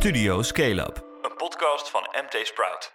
Studio 0.00 0.42
Scale 0.42 0.80
Up, 0.80 1.04
een 1.22 1.36
podcast 1.36 1.90
van 1.90 2.00
MT 2.00 2.46
Sprout. 2.46 2.92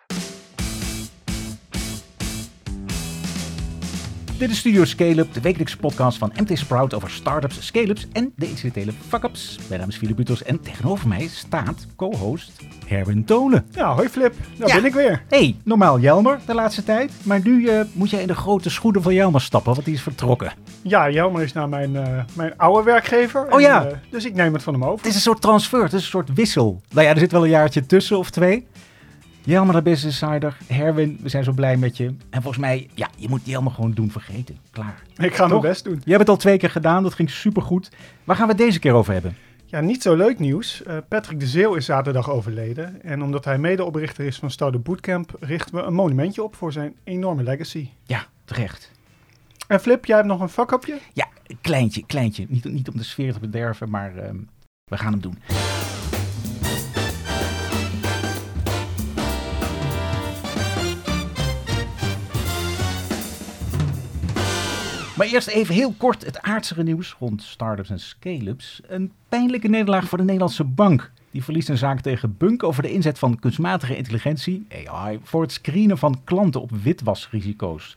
Dit 4.38 4.50
is 4.50 4.58
Studio 4.58 4.85
Scale 4.85 5.18
Up, 5.18 5.33
de 5.33 5.42
wekelijkse 5.42 5.78
podcast 5.78 6.18
van 6.18 6.32
MT 6.42 6.58
Sprout 6.58 6.94
over 6.94 7.10
startups, 7.10 7.66
scale-ups 7.66 8.07
en 8.14 8.34
de 8.36 8.50
incidentele 8.50 8.91
fuck-ups. 9.07 9.60
Mijn 9.68 9.80
naam 9.80 9.89
is 9.89 9.98
Philip 9.98 10.16
Butos 10.16 10.44
en 10.44 10.62
tegenover 10.62 11.07
mij 11.07 11.28
staat 11.28 11.86
co-host 11.96 12.52
Herwin 12.86 13.26
Tonen. 13.26 13.68
Ja, 13.72 13.94
hoi 13.94 14.10
Flip, 14.10 14.36
daar 14.58 14.68
Ja. 14.68 14.76
ben 14.76 14.86
ik 14.86 14.94
weer. 14.94 15.24
Hey, 15.30 15.56
normaal 15.64 16.00
Jelmer 16.00 16.40
de 16.46 16.54
laatste 16.54 16.84
tijd, 16.84 17.12
maar 17.24 17.40
nu 17.44 17.68
eh, 17.68 17.82
moet 17.94 18.10
jij 18.10 18.22
in 18.22 18.28
de 18.28 18.36
grote 18.36 18.70
schoenen 18.70 19.02
van 19.02 19.14
Jelmer 19.14 19.42
stappen, 19.42 19.74
want 19.74 19.86
die 19.86 19.94
is 19.96 20.02
vertrokken. 20.02 20.54
Ja, 20.88 21.10
Jelmer 21.10 21.42
is 21.42 21.54
nou 21.54 21.70
mijn, 21.70 21.96
eh, 21.96 22.24
mijn 22.34 22.58
oude 22.58 22.84
werkgever. 22.84 23.54
Oh 23.54 23.62
ja. 23.62 23.86
eh, 23.86 23.98
dus 24.10 24.26
ik 24.26 24.34
neem 24.34 24.54
het 24.54 24.64
van 24.64 24.74
hem 24.74 24.84
over. 24.84 24.98
Het 24.98 25.06
is 25.06 25.16
een 25.16 25.22
soort 25.22 25.42
transfer, 25.42 25.84
het 25.84 25.94
is 25.94 26.02
een 26.02 26.08
soort 26.08 26.34
wissel. 26.34 26.82
Nou 26.90 27.06
ja, 27.08 27.14
er 27.14 27.20
zit 27.20 27.32
wel 27.32 27.44
een 27.44 27.50
jaartje 27.50 27.86
tussen 27.86 28.18
of 28.18 28.30
twee. 28.30 28.68
Jelmer 29.43 29.76
de 29.76 29.82
Business 29.82 30.21
Insider, 30.21 30.57
Herwin, 30.68 31.20
we 31.21 31.29
zijn 31.29 31.43
zo 31.43 31.52
blij 31.52 31.78
met 31.78 31.98
je. 31.98 32.05
En 32.05 32.41
volgens 32.41 32.57
mij, 32.57 32.90
ja, 32.93 33.09
je 33.17 33.29
moet 33.29 33.41
Jelmer 33.43 33.71
gewoon 33.71 33.91
doen 33.91 34.12
vergeten. 34.12 34.57
Klaar. 34.71 35.03
Ik 35.17 35.35
ga 35.35 35.48
mijn 35.48 35.62
best 35.62 35.84
doen. 35.84 36.02
Je 36.03 36.09
hebt 36.09 36.20
het 36.20 36.29
al 36.29 36.38
twee 36.38 36.57
keer 36.57 36.70
gedaan, 36.70 37.04
dat 37.04 37.13
ging 37.13 37.29
supergoed. 37.29 37.90
Waar 38.23 38.35
gaan 38.35 38.45
we 38.48 38.52
het 38.52 38.62
deze 38.62 38.79
keer 38.79 38.93
over 38.93 39.13
hebben? 39.13 39.38
Ja, 39.65 39.79
niet 39.81 40.02
zo 40.02 40.15
leuk 40.15 40.40
nieuws. 40.40 40.84
Eh, 40.84 40.98
Patrick 41.07 41.40
de 41.40 41.48
Zeeuw 41.48 41.73
is 41.73 41.85
zaterdag 41.85 42.29
overleden. 42.29 43.02
En 43.04 43.23
omdat 43.23 43.45
hij 43.45 43.57
medeoprichter 43.57 44.26
is 44.26 44.38
van 44.38 44.52
Startup 44.52 44.84
Bootcamp, 44.84 45.35
richten 45.40 45.76
we 45.76 45.81
een 45.81 45.93
monumentje 45.93 46.43
op 46.43 46.55
voor 46.55 46.71
zijn 46.71 46.95
enorme 47.04 47.43
legacy. 47.43 47.90
Ja, 48.04 48.26
terecht. 48.45 48.91
En 49.67 49.79
Flip, 49.79 50.05
jij 50.05 50.15
hebt 50.15 50.27
nog 50.27 50.41
een 50.41 50.49
vakopje? 50.49 50.97
Ja, 51.13 51.27
kleintje, 51.61 52.05
kleintje. 52.05 52.45
Niet, 52.49 52.65
niet 52.65 52.89
om 52.89 52.97
de 52.97 53.03
sfeer 53.03 53.33
te 53.33 53.39
bederven, 53.39 53.89
maar 53.89 54.17
ehm, 54.17 54.37
we 54.83 54.97
gaan 54.97 55.11
hem 55.11 55.21
doen. 55.21 55.37
Maar 65.17 65.28
eerst 65.28 65.48
even 65.48 65.75
heel 65.75 65.94
kort 65.97 66.25
het 66.25 66.42
aardsere 66.42 66.84
nieuws 66.84 67.16
rond 67.20 67.44
startups 67.44 67.90
en 67.90 68.00
scale-ups. 68.00 68.81
Een 68.88 69.12
pijnlijke 69.30 69.68
nederlaag 69.68 70.08
voor 70.08 70.18
de 70.18 70.23
Nederlandse 70.23 70.64
bank. 70.64 71.12
Die 71.31 71.44
verliest 71.44 71.70
een 71.70 71.78
zaak 71.78 72.02
tegen 72.02 72.38
Bunk 72.38 72.64
over 72.64 72.84
de 72.84 72.92
inzet 72.92 73.20
van 73.20 73.40
kunstmatige 73.40 73.97
intelligentie, 73.97 74.68
AI, 74.88 75.20
voor 75.23 75.42
het 75.42 75.52
screenen 75.52 75.97
van 75.97 76.22
klanten 76.23 76.62
op 76.62 76.72
witwasrisico's. 76.72 77.95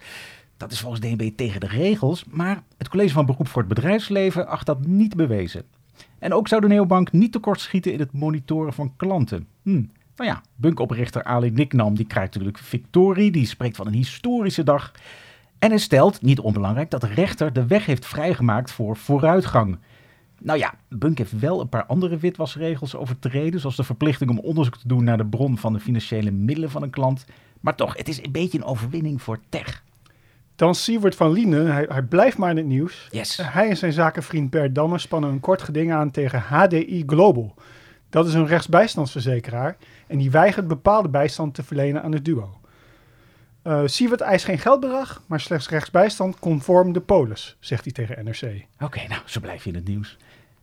Dat 0.59 0.73
is 0.73 0.81
volgens 0.81 1.01
DNB 1.01 1.31
tegen 1.37 1.61
de 1.61 1.67
regels, 1.67 2.25
maar 2.31 2.63
het 2.77 2.89
college 2.89 3.13
van 3.13 3.27
beroep 3.27 3.49
voor 3.49 3.63
het 3.63 3.75
bedrijfsleven 3.75 4.47
acht 4.47 4.67
dat 4.67 4.87
niet 4.87 5.17
bewezen. 5.17 5.63
En 6.19 6.33
ook 6.35 6.49
zou 6.49 6.61
de 6.61 6.67
neobank 6.67 7.13
niet 7.13 7.33
tekortschieten 7.33 7.93
in 7.93 7.99
het 7.99 8.13
monitoren 8.13 8.73
van 8.73 8.93
klanten. 8.97 9.47
Hm. 9.63 9.83
Nou 10.17 10.31
ja, 10.31 10.43
Bunk-oprichter 10.57 11.25
Ali 11.25 11.51
Niknam 11.51 11.95
die 11.95 12.07
krijgt 12.07 12.35
natuurlijk 12.35 12.59
victorie, 12.59 13.31
die 13.31 13.47
spreekt 13.47 13.77
van 13.77 13.87
een 13.87 13.93
historische 13.93 14.63
dag. 14.63 14.93
En 15.59 15.71
hij 15.71 15.79
stelt, 15.79 16.23
niet 16.23 16.41
onbelangrijk, 16.41 16.91
dat 16.91 17.01
de 17.01 17.07
rechter 17.07 17.53
de 17.53 17.67
weg 17.67 17.87
heeft 17.87 18.07
vrijgemaakt 18.07 18.71
voor 18.71 18.97
vooruitgang. 18.97 19.79
Nou 20.41 20.59
ja, 20.59 20.75
Bunk 20.89 21.19
heeft 21.19 21.39
wel 21.39 21.61
een 21.61 21.69
paar 21.69 21.87
andere 21.87 22.17
witwasregels 22.17 22.97
overtreden, 22.97 23.61
zoals 23.61 23.77
de 23.77 23.85
verplichting 23.85 24.31
om 24.31 24.39
onderzoek 24.39 24.77
te 24.77 24.89
doen 24.89 25.05
naar 25.05 25.17
de 25.17 25.27
bron 25.27 25.59
van 25.59 25.73
de 25.73 25.81
financiële 25.81 26.31
middelen 26.31 26.71
van 26.71 26.83
een 26.83 26.91
klant. 26.91 27.25
Maar 27.61 27.75
toch, 27.75 27.97
het 27.97 28.09
is 28.09 28.25
een 28.25 28.33
beetje 28.33 28.59
een 28.59 28.65
overwinning 28.65 29.23
voor 29.23 29.41
tech. 29.49 29.83
Dan 30.59 30.75
Siewert 30.75 31.15
van 31.15 31.33
Lienen, 31.33 31.73
hij, 31.73 31.87
hij 31.89 32.03
blijft 32.03 32.39
maar 32.39 32.51
in 32.51 32.57
het 32.57 32.67
nieuws. 32.67 33.09
Yes. 33.11 33.37
Hij 33.43 33.69
en 33.69 33.77
zijn 33.77 33.93
zakenvriend 33.93 34.51
Bert 34.51 34.75
Damme 34.75 34.99
spannen 34.99 35.31
een 35.31 35.41
kort 35.41 35.63
geding 35.63 35.93
aan 35.93 36.11
tegen 36.11 36.41
HDI 36.41 37.03
Global. 37.07 37.55
Dat 38.11 38.27
is 38.27 38.35
een 38.35 38.47
rechtsbijstandsverzekeraar 38.47 39.77
en 40.07 40.19
die 40.19 40.31
weigert 40.31 40.69
bepaalde 40.69 41.09
bijstand 41.09 41.55
te 41.55 41.63
verlenen 41.63 42.03
aan 42.03 42.13
het 42.13 42.25
duo. 42.25 42.61
Eh 43.63 43.83
Siewert 43.85 44.21
eist 44.21 44.45
geen 44.45 44.59
geldbedrag, 44.59 45.23
maar 45.27 45.41
slechts 45.41 45.69
rechtsbijstand 45.69 46.39
conform 46.39 46.93
de 46.93 47.01
polis, 47.01 47.57
zegt 47.61 47.85
hij 47.85 47.93
tegen 47.93 48.25
NRC. 48.25 48.65
Oké, 48.81 49.07
nou, 49.09 49.21
zo 49.25 49.41
blijf 49.41 49.65
je 49.65 49.71
in 49.71 49.77
het 49.77 49.89
nieuws. 49.89 50.17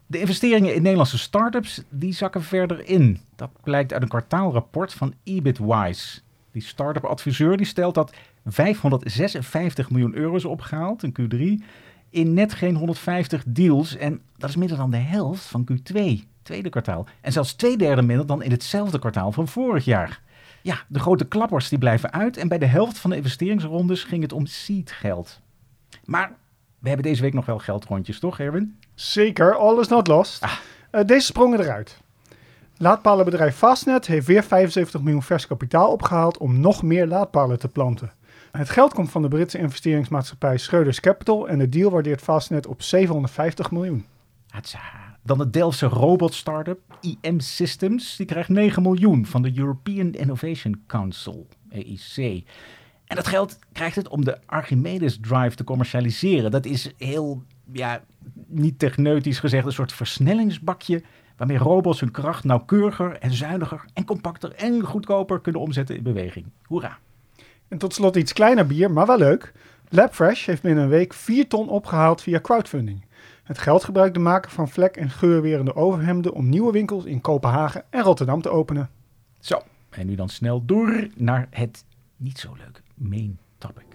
De 0.08 0.20
investeringen 0.20 0.76
in 0.76 0.82
Nederlandse 0.82 1.18
start-ups 1.18 1.84
die 1.90 2.14
zakken 2.14 2.44
verder 2.44 2.88
in. 2.88 3.20
Dat 3.36 3.50
blijkt 3.64 3.94
uit 3.94 4.02
een 4.02 4.08
kwartaalrapport 4.08 4.94
van 4.94 5.14
EBITWise. 5.24 6.20
Die 6.52 6.62
start-up 6.62 7.04
adviseur 7.04 7.58
die 7.58 7.66
stelt 7.66 7.96
dat 7.96 8.14
556 8.46 9.90
miljoen 9.90 10.16
euro 10.16 10.36
is 10.36 10.46
opgehaald 10.46 11.04
in 11.04 11.16
Q3 11.20 11.66
in 12.10 12.34
net 12.34 12.54
geen 12.54 12.76
150 12.76 13.44
deals. 13.48 13.98
En 13.98 14.22
dat 14.38 14.50
is 14.50 14.56
minder 14.56 14.78
dan 14.78 14.92
de 14.92 14.98
helft 14.98 15.46
van 15.46 15.68
Q2, 15.72 16.02
tweede 16.42 16.70
kwartaal. 16.70 17.06
En 17.22 17.32
zelfs 17.32 17.54
twee 17.54 17.78
derde 17.78 18.02
minder 18.02 18.26
dan 18.26 18.44
in 18.44 18.52
hetzelfde 18.52 19.00
kwartaal 19.00 19.32
van 19.32 19.48
vorig 19.48 19.86
jaar. 19.86 20.22
Ja, 20.62 20.78
de 20.88 21.00
grote 21.00 21.26
klappers 21.28 21.70
die 21.70 21.78
blijven 21.78 22.12
uit 22.12 22.38
en 22.38 22.48
bij 22.48 22.58
de 22.58 22.66
helft 22.66 22.98
van 22.98 23.10
de 23.10 23.16
investeringsrondes 23.16 24.04
ging 24.04 24.22
het 24.22 24.34
om 24.34 24.46
seedgeld. 24.46 25.42
Maar 26.04 26.32
we 26.80 26.88
hebben 26.88 27.06
deze 27.06 27.22
week 27.22 27.34
nog 27.34 27.46
wel 27.46 27.60
geldrondjes, 27.60 28.20
toch 28.20 28.40
Erwin? 28.40 28.80
Zeker, 28.94 29.56
all 29.56 29.80
is 29.80 29.88
not 29.88 30.08
lost. 30.08 30.44
Ah. 30.44 30.52
Eh, 30.90 31.06
deze 31.06 31.26
sprongen 31.26 31.60
eruit. 31.60 31.98
Laadpalenbedrijf 32.78 33.56
Fastnet 33.56 34.08
heeft 34.08 34.28
weer 34.28 34.44
75 34.44 35.02
miljoen 35.02 35.24
vers 35.24 35.48
kapitaal 35.48 35.92
opgehaald 35.92 36.38
om 36.38 36.60
nog 36.60 36.84
meer 36.84 37.08
laadpalen 37.08 37.60
te 37.60 37.68
planten. 37.68 38.12
Het 38.56 38.70
geld 38.70 38.94
komt 38.94 39.12
van 39.12 39.22
de 39.22 39.28
Britse 39.28 39.58
investeringsmaatschappij 39.58 40.58
Schroders 40.58 41.00
Capital 41.00 41.48
en 41.48 41.60
de 41.60 41.70
deal 41.70 41.92
waardeert 41.92 42.22
Fastnet 42.22 42.68
op 42.68 42.82
750 42.82 43.72
miljoen. 43.72 44.06
Hatsa. 44.50 44.80
Dan 45.24 45.38
de 45.38 45.50
Delftse 45.50 45.86
robot-startup 45.86 46.80
IM 47.02 47.40
Systems. 47.40 48.16
Die 48.16 48.26
krijgt 48.26 48.50
9 48.50 48.82
miljoen 48.82 49.26
van 49.26 49.42
de 49.42 49.52
European 49.56 50.12
Innovation 50.12 50.84
Council, 50.88 51.48
EIC. 51.70 52.44
En 53.06 53.16
dat 53.16 53.28
geld 53.28 53.60
krijgt 53.72 53.96
het 53.96 54.08
om 54.08 54.26
de 54.26 54.38
Archimedes 54.46 55.18
Drive 55.22 55.56
te 55.56 55.64
commercialiseren. 55.64 56.52
Dat 56.52 56.66
is 56.66 56.92
heel, 56.98 57.44
ja, 57.72 58.04
niet 58.48 58.80
techneutisch 58.80 59.40
gezegd, 59.40 59.66
een 59.66 59.72
soort 59.72 59.94
versnellingsbakje... 59.94 61.04
waarmee 61.38 61.58
robots 61.58 62.00
hun 62.00 62.12
kracht 62.12 62.44
nauwkeuriger 62.44 63.18
en 63.18 63.34
zuiniger 63.34 63.86
en 63.94 64.06
compacter 64.06 64.52
en 64.52 64.82
goedkoper 64.82 65.42
kunnen 65.42 65.62
omzetten 65.62 65.96
in 65.96 66.04
beweging. 66.04 66.46
Hoera. 66.64 66.98
En 67.68 67.78
tot 67.78 67.94
slot 67.94 68.16
iets 68.16 68.34
kleiner 68.34 68.68
bier, 68.68 68.92
maar 68.92 69.06
wel 69.06 69.18
leuk. 69.18 69.54
Labfresh 69.90 70.46
heeft 70.46 70.62
binnen 70.62 70.84
een 70.84 70.90
week 70.90 71.14
4 71.14 71.48
ton 71.48 71.70
opgehaald 71.70 72.22
via 72.22 72.40
crowdfunding. 72.40 73.06
Het 73.44 73.58
geld 73.58 73.84
gebruikt 73.84 74.14
de 74.14 74.20
maker 74.20 74.52
van 74.52 74.70
vlek- 74.70 74.98
en 74.98 75.10
geurwerende 75.10 75.76
overhemden 75.76 76.34
om 76.34 76.50
nieuwe 76.50 76.72
winkels 76.72 77.06
in 77.06 77.22
Kopenhagen 77.22 77.84
en 77.90 78.02
Rotterdam 78.02 78.42
te 78.42 78.50
openen. 78.50 78.90
Zo, 79.40 79.62
en 79.90 80.08
nu 80.08 80.16
dan 80.16 80.30
snel 80.30 80.66
door 80.66 81.08
naar 81.16 81.48
het 81.50 81.84
niet 82.18 82.40
zo 82.40 82.56
leuke 82.58 82.82
main 82.96 83.40
topic. 83.58 83.86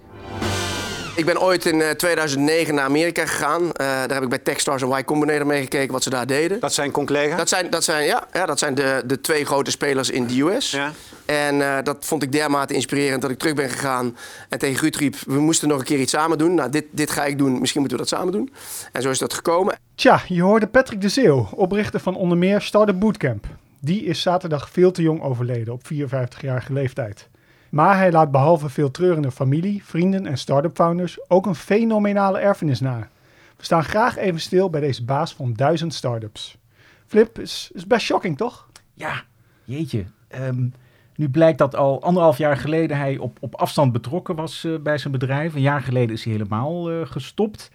Ik 1.16 1.26
ben 1.26 1.40
ooit 1.40 1.66
in 1.66 1.82
eh, 1.82 1.90
2009 1.90 2.74
naar 2.74 2.84
Amerika 2.84 3.26
gegaan. 3.26 3.62
Eh, 3.62 3.86
daar 3.86 4.12
heb 4.12 4.22
ik 4.22 4.28
bij 4.28 4.38
Techstars 4.38 4.82
en 4.82 4.88
Y 4.98 5.04
Combinator 5.04 5.46
meegekeken 5.46 5.92
wat 5.92 6.02
ze 6.02 6.10
daar 6.10 6.26
deden. 6.26 6.60
Dat 6.60 6.72
zijn 6.72 6.90
collega's? 6.90 7.38
Dat 7.38 7.48
zijn, 7.48 7.70
dat 7.70 7.84
zijn, 7.84 8.06
ja, 8.06 8.26
ja, 8.32 8.46
dat 8.46 8.58
zijn 8.58 8.74
de, 8.74 9.02
de 9.06 9.20
twee 9.20 9.44
grote 9.44 9.70
spelers 9.70 10.10
in 10.10 10.26
de 10.26 10.40
US. 10.40 10.70
Ja. 10.70 10.92
En 11.26 11.62
eh, 11.62 11.82
dat 11.82 11.96
vond 12.04 12.22
ik 12.22 12.32
dermate 12.32 12.74
inspirerend 12.74 13.22
dat 13.22 13.30
ik 13.30 13.38
terug 13.38 13.54
ben 13.54 13.68
gegaan. 13.68 14.16
En 14.48 14.58
tegen 14.58 14.80
Ruud 14.80 14.96
riep, 14.96 15.16
we 15.26 15.40
moesten 15.40 15.68
nog 15.68 15.78
een 15.78 15.84
keer 15.84 16.00
iets 16.00 16.12
samen 16.12 16.38
doen. 16.38 16.54
Nou, 16.54 16.70
dit, 16.70 16.84
dit 16.90 17.10
ga 17.10 17.24
ik 17.24 17.38
doen, 17.38 17.60
misschien 17.60 17.80
moeten 17.80 17.98
we 17.98 18.04
dat 18.04 18.18
samen 18.18 18.32
doen. 18.32 18.52
En 18.92 19.02
zo 19.02 19.10
is 19.10 19.18
dat 19.18 19.34
gekomen. 19.34 19.78
Tja, 19.94 20.22
je 20.26 20.42
hoorde 20.42 20.66
Patrick 20.66 21.00
de 21.00 21.08
Zeeuw, 21.08 21.48
oprichter 21.54 22.00
van 22.00 22.16
onder 22.16 22.38
meer 22.38 22.60
Startup 22.60 23.00
Bootcamp. 23.00 23.46
Die 23.80 24.04
is 24.04 24.22
zaterdag 24.22 24.70
veel 24.70 24.90
te 24.90 25.02
jong 25.02 25.22
overleden, 25.22 25.72
op 25.72 25.82
54-jarige 25.84 26.72
leeftijd. 26.72 27.28
Maar 27.70 27.96
hij 27.96 28.12
laat 28.12 28.30
behalve 28.30 28.68
veel 28.68 28.90
treurende 28.90 29.30
familie, 29.30 29.84
vrienden 29.84 30.26
en 30.26 30.38
start-up 30.38 30.74
founders 30.74 31.18
ook 31.28 31.46
een 31.46 31.54
fenomenale 31.54 32.38
erfenis 32.38 32.80
na. 32.80 33.08
We 33.56 33.64
staan 33.64 33.84
graag 33.84 34.16
even 34.16 34.40
stil 34.40 34.70
bij 34.70 34.80
deze 34.80 35.04
baas 35.04 35.34
van 35.34 35.52
duizend 35.52 35.94
startups. 35.94 36.58
Flip, 37.06 37.38
is, 37.38 37.70
is 37.74 37.86
best 37.86 38.06
shocking 38.06 38.36
toch? 38.36 38.68
Ja, 38.94 39.22
jeetje. 39.64 40.04
Ehm, 40.28 40.68
nu 41.16 41.28
blijkt 41.28 41.58
dat 41.58 41.76
al 41.76 42.02
anderhalf 42.02 42.38
jaar 42.38 42.56
geleden 42.56 42.96
hij 42.96 43.18
op, 43.18 43.38
op 43.40 43.54
afstand 43.54 43.92
betrokken 43.92 44.34
was 44.34 44.64
eh, 44.64 44.78
bij 44.82 44.98
zijn 44.98 45.12
bedrijf. 45.12 45.54
Een 45.54 45.60
jaar 45.60 45.82
geleden 45.82 46.14
is 46.14 46.24
hij 46.24 46.32
helemaal 46.32 46.90
eh, 46.90 47.06
gestopt. 47.06 47.70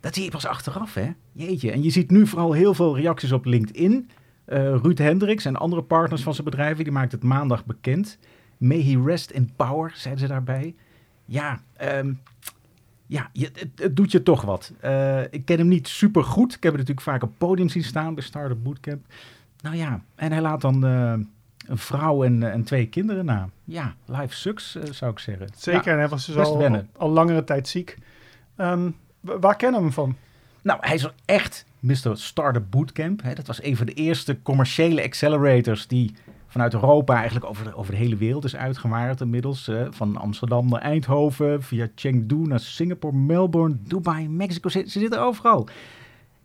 Dat 0.00 0.14
zie 0.14 0.24
je 0.24 0.30
pas 0.30 0.46
achteraf, 0.46 0.94
hè? 0.94 1.10
Jeetje. 1.32 1.70
En 1.72 1.82
je 1.82 1.90
ziet 1.90 2.10
nu 2.10 2.26
vooral 2.26 2.52
heel 2.52 2.74
veel 2.74 2.96
reacties 2.96 3.32
op 3.32 3.44
LinkedIn. 3.44 4.10
Eh, 4.44 4.58
Ruud 4.58 4.98
Hendricks 4.98 5.44
en 5.44 5.56
andere 5.56 5.82
partners 5.82 6.22
van 6.22 6.34
zijn 6.34 6.44
bedrijven, 6.44 6.84
die 6.84 6.92
maakt 6.92 7.12
het 7.12 7.22
maandag 7.22 7.64
bekend. 7.64 8.18
May 8.60 8.82
he 8.82 9.02
rest 9.04 9.30
in 9.30 9.50
power, 9.56 9.92
zeiden 9.94 10.22
ze 10.22 10.28
daarbij. 10.32 10.74
Ja, 11.24 11.60
ehm, 11.76 12.12
ja 13.06 13.30
je, 13.32 13.44
het, 13.54 13.68
het 13.74 13.96
doet 13.96 14.12
je 14.12 14.22
toch 14.22 14.42
wat. 14.42 14.72
Eh, 14.80 15.22
ik 15.22 15.44
ken 15.44 15.58
hem 15.58 15.68
niet 15.68 15.88
super 15.88 16.24
goed. 16.24 16.54
Ik 16.54 16.62
heb 16.62 16.72
hem 16.72 16.80
natuurlijk 16.80 17.06
vaak 17.06 17.22
op 17.22 17.32
podium 17.38 17.68
zien 17.68 17.84
staan 17.84 18.14
bij 18.14 18.24
Startup 18.24 18.62
Bootcamp. 18.62 19.04
Nou 19.60 19.76
ja, 19.76 20.02
en 20.14 20.32
hij 20.32 20.40
laat 20.40 20.60
dan 20.60 20.84
eh, 20.86 21.12
een 21.66 21.78
vrouw 21.78 22.24
en, 22.24 22.42
eh, 22.42 22.52
en 22.52 22.64
twee 22.64 22.86
kinderen 22.88 23.24
na. 23.24 23.48
Ja, 23.64 23.94
life 24.06 24.34
sucks, 24.34 24.72
zou 24.90 25.10
ik 25.12 25.18
zeggen. 25.18 25.48
Zeker, 25.56 25.84
Ja. 25.86 25.92
en 25.92 25.98
hij 25.98 26.08
was 26.08 26.26
dus 26.26 26.36
al, 26.36 26.84
al 26.96 27.10
langere 27.10 27.44
tijd 27.44 27.68
ziek. 27.68 27.96
Ehm, 28.56 28.90
wa- 29.20 29.38
waar 29.38 29.56
kennen 29.56 29.78
we 29.80 29.84
hem 29.86 29.94
van? 29.94 30.16
Nou, 30.62 30.78
hij 30.80 30.94
is 30.94 31.08
echt 31.24 31.64
Mr. 31.78 32.10
Startup 32.12 32.70
Bootcamp. 32.70 33.22
Hè, 33.22 33.34
dat 33.34 33.46
was 33.46 33.62
een 33.62 33.76
van 33.76 33.86
de 33.86 33.92
eerste 33.92 34.42
commerciële 34.42 35.02
accelerators 35.02 35.86
die 35.86 36.14
vanuit 36.50 36.74
Europa 36.74 37.14
eigenlijk 37.14 37.44
over 37.44 37.64
de, 37.64 37.76
over 37.76 37.92
de 37.92 37.98
hele 37.98 38.16
wereld 38.16 38.44
is 38.44 38.56
uitgewaard 38.56 39.20
inmiddels. 39.20 39.70
van 39.90 40.16
Amsterdam 40.16 40.68
naar 40.68 40.80
Eindhoven, 40.80 41.62
via 41.62 41.88
Chengdu 41.94 42.36
naar 42.36 42.60
Singapore, 42.60 43.16
Melbourne, 43.16 43.76
Dubai, 43.82 44.28
Mexico. 44.28 44.68
Ze, 44.68 44.84
ze 44.86 44.98
zitten 44.98 45.20
overal. 45.20 45.68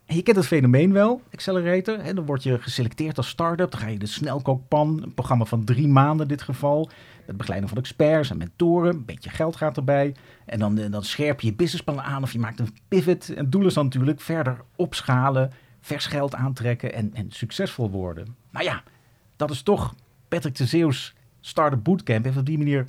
Je 0.07 0.21
kent 0.21 0.37
het 0.37 0.47
fenomeen 0.47 0.93
wel, 0.93 1.21
Accelerator. 1.31 2.03
Hè? 2.03 2.13
Dan 2.13 2.25
word 2.25 2.43
je 2.43 2.61
geselecteerd 2.61 3.17
als 3.17 3.27
start-up. 3.27 3.71
Dan 3.71 3.79
ga 3.79 3.87
je 3.87 3.97
de 3.97 4.05
snelkookpan, 4.05 4.99
een 5.03 5.13
programma 5.13 5.45
van 5.45 5.63
drie 5.63 5.87
maanden 5.87 6.21
in 6.21 6.27
dit 6.27 6.41
geval. 6.41 6.89
Met 7.25 7.37
begeleiding 7.37 7.71
van 7.71 7.81
experts 7.81 8.29
en 8.29 8.37
mentoren. 8.37 8.93
Een 8.93 9.05
beetje 9.05 9.29
geld 9.29 9.55
gaat 9.55 9.77
erbij. 9.77 10.15
En 10.45 10.59
dan, 10.59 10.77
eh, 10.77 10.91
dan 10.91 11.03
scherp 11.03 11.41
je 11.41 11.47
je 11.47 11.55
businessplan 11.55 12.01
aan 12.01 12.23
of 12.23 12.31
je 12.31 12.39
maakt 12.39 12.59
een 12.59 12.75
pivot. 12.87 13.29
En 13.29 13.43
het 13.43 13.51
doel 13.51 13.65
is 13.65 13.73
dan 13.73 13.83
natuurlijk 13.83 14.21
verder 14.21 14.61
opschalen, 14.75 15.51
vers 15.81 16.05
geld 16.05 16.35
aantrekken 16.35 16.93
en, 16.93 17.13
en 17.13 17.31
succesvol 17.31 17.89
worden. 17.89 18.35
Maar 18.49 18.63
ja, 18.63 18.83
dat 19.35 19.51
is 19.51 19.61
toch 19.61 19.95
Patrick 20.27 20.55
de 20.55 20.65
Zeeuws 20.65 21.15
Startup 21.39 21.83
Bootcamp. 21.83 22.23
Heeft 22.23 22.37
op 22.37 22.45
die 22.45 22.57
manier 22.57 22.85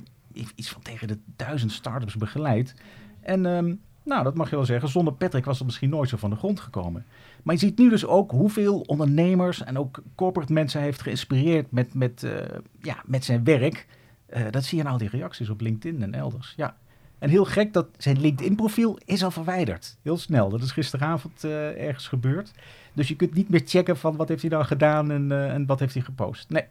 iets 0.55 0.69
van 0.69 0.81
tegen 0.81 1.07
de 1.07 1.17
duizend 1.35 1.71
startups 1.71 2.15
begeleid. 2.15 2.75
En 3.21 3.45
ehm, 3.45 3.73
nou, 4.03 4.23
dat 4.23 4.35
mag 4.35 4.49
je 4.49 4.55
wel 4.55 4.65
zeggen. 4.65 4.89
Zonder 4.89 5.13
Patrick 5.13 5.45
was 5.45 5.57
het 5.57 5.65
misschien 5.65 5.89
nooit 5.89 6.09
zo 6.09 6.17
van 6.17 6.29
de 6.29 6.35
grond 6.35 6.59
gekomen. 6.59 7.05
Maar 7.43 7.53
je 7.53 7.59
ziet 7.59 7.77
nu 7.77 7.89
dus 7.89 8.05
ook 8.05 8.31
hoeveel 8.31 8.79
ondernemers 8.79 9.63
en 9.63 9.77
ook 9.77 10.01
corporate 10.15 10.53
mensen 10.53 10.81
heeft 10.81 11.01
geïnspireerd 11.01 11.71
met, 11.71 11.93
met, 11.93 12.23
eh, 12.23 12.57
ja, 12.81 13.01
met 13.05 13.25
zijn 13.25 13.43
werk. 13.43 13.87
Eh, 14.25 14.43
dat 14.49 14.63
zie 14.63 14.77
je 14.77 14.83
in 14.83 14.89
al 14.89 14.97
die 14.97 15.09
reacties 15.09 15.49
op 15.49 15.61
LinkedIn 15.61 16.03
en 16.03 16.13
elders. 16.13 16.53
Ja. 16.57 16.77
En 17.19 17.29
heel 17.29 17.45
gek 17.45 17.73
dat 17.73 17.87
zijn 17.97 18.19
LinkedIn-profiel 18.19 18.99
is 19.05 19.23
al 19.23 19.31
verwijderd. 19.31 19.97
Heel 20.01 20.17
snel. 20.17 20.49
Dat 20.49 20.61
is 20.61 20.71
gisteravond 20.71 21.43
eh, 21.43 21.85
ergens 21.87 22.07
gebeurd. 22.07 22.51
Dus 22.93 23.07
je 23.07 23.15
kunt 23.15 23.33
niet 23.33 23.49
meer 23.49 23.61
checken 23.65 23.97
van 23.97 24.15
wat 24.15 24.27
heeft 24.27 24.41
hij 24.41 24.49
dan 24.49 24.65
gedaan 24.65 25.11
en, 25.11 25.31
eh, 25.31 25.53
en 25.53 25.65
wat 25.65 25.79
heeft 25.79 25.93
hij 25.93 26.03
gepost. 26.03 26.49
Nee. 26.49 26.63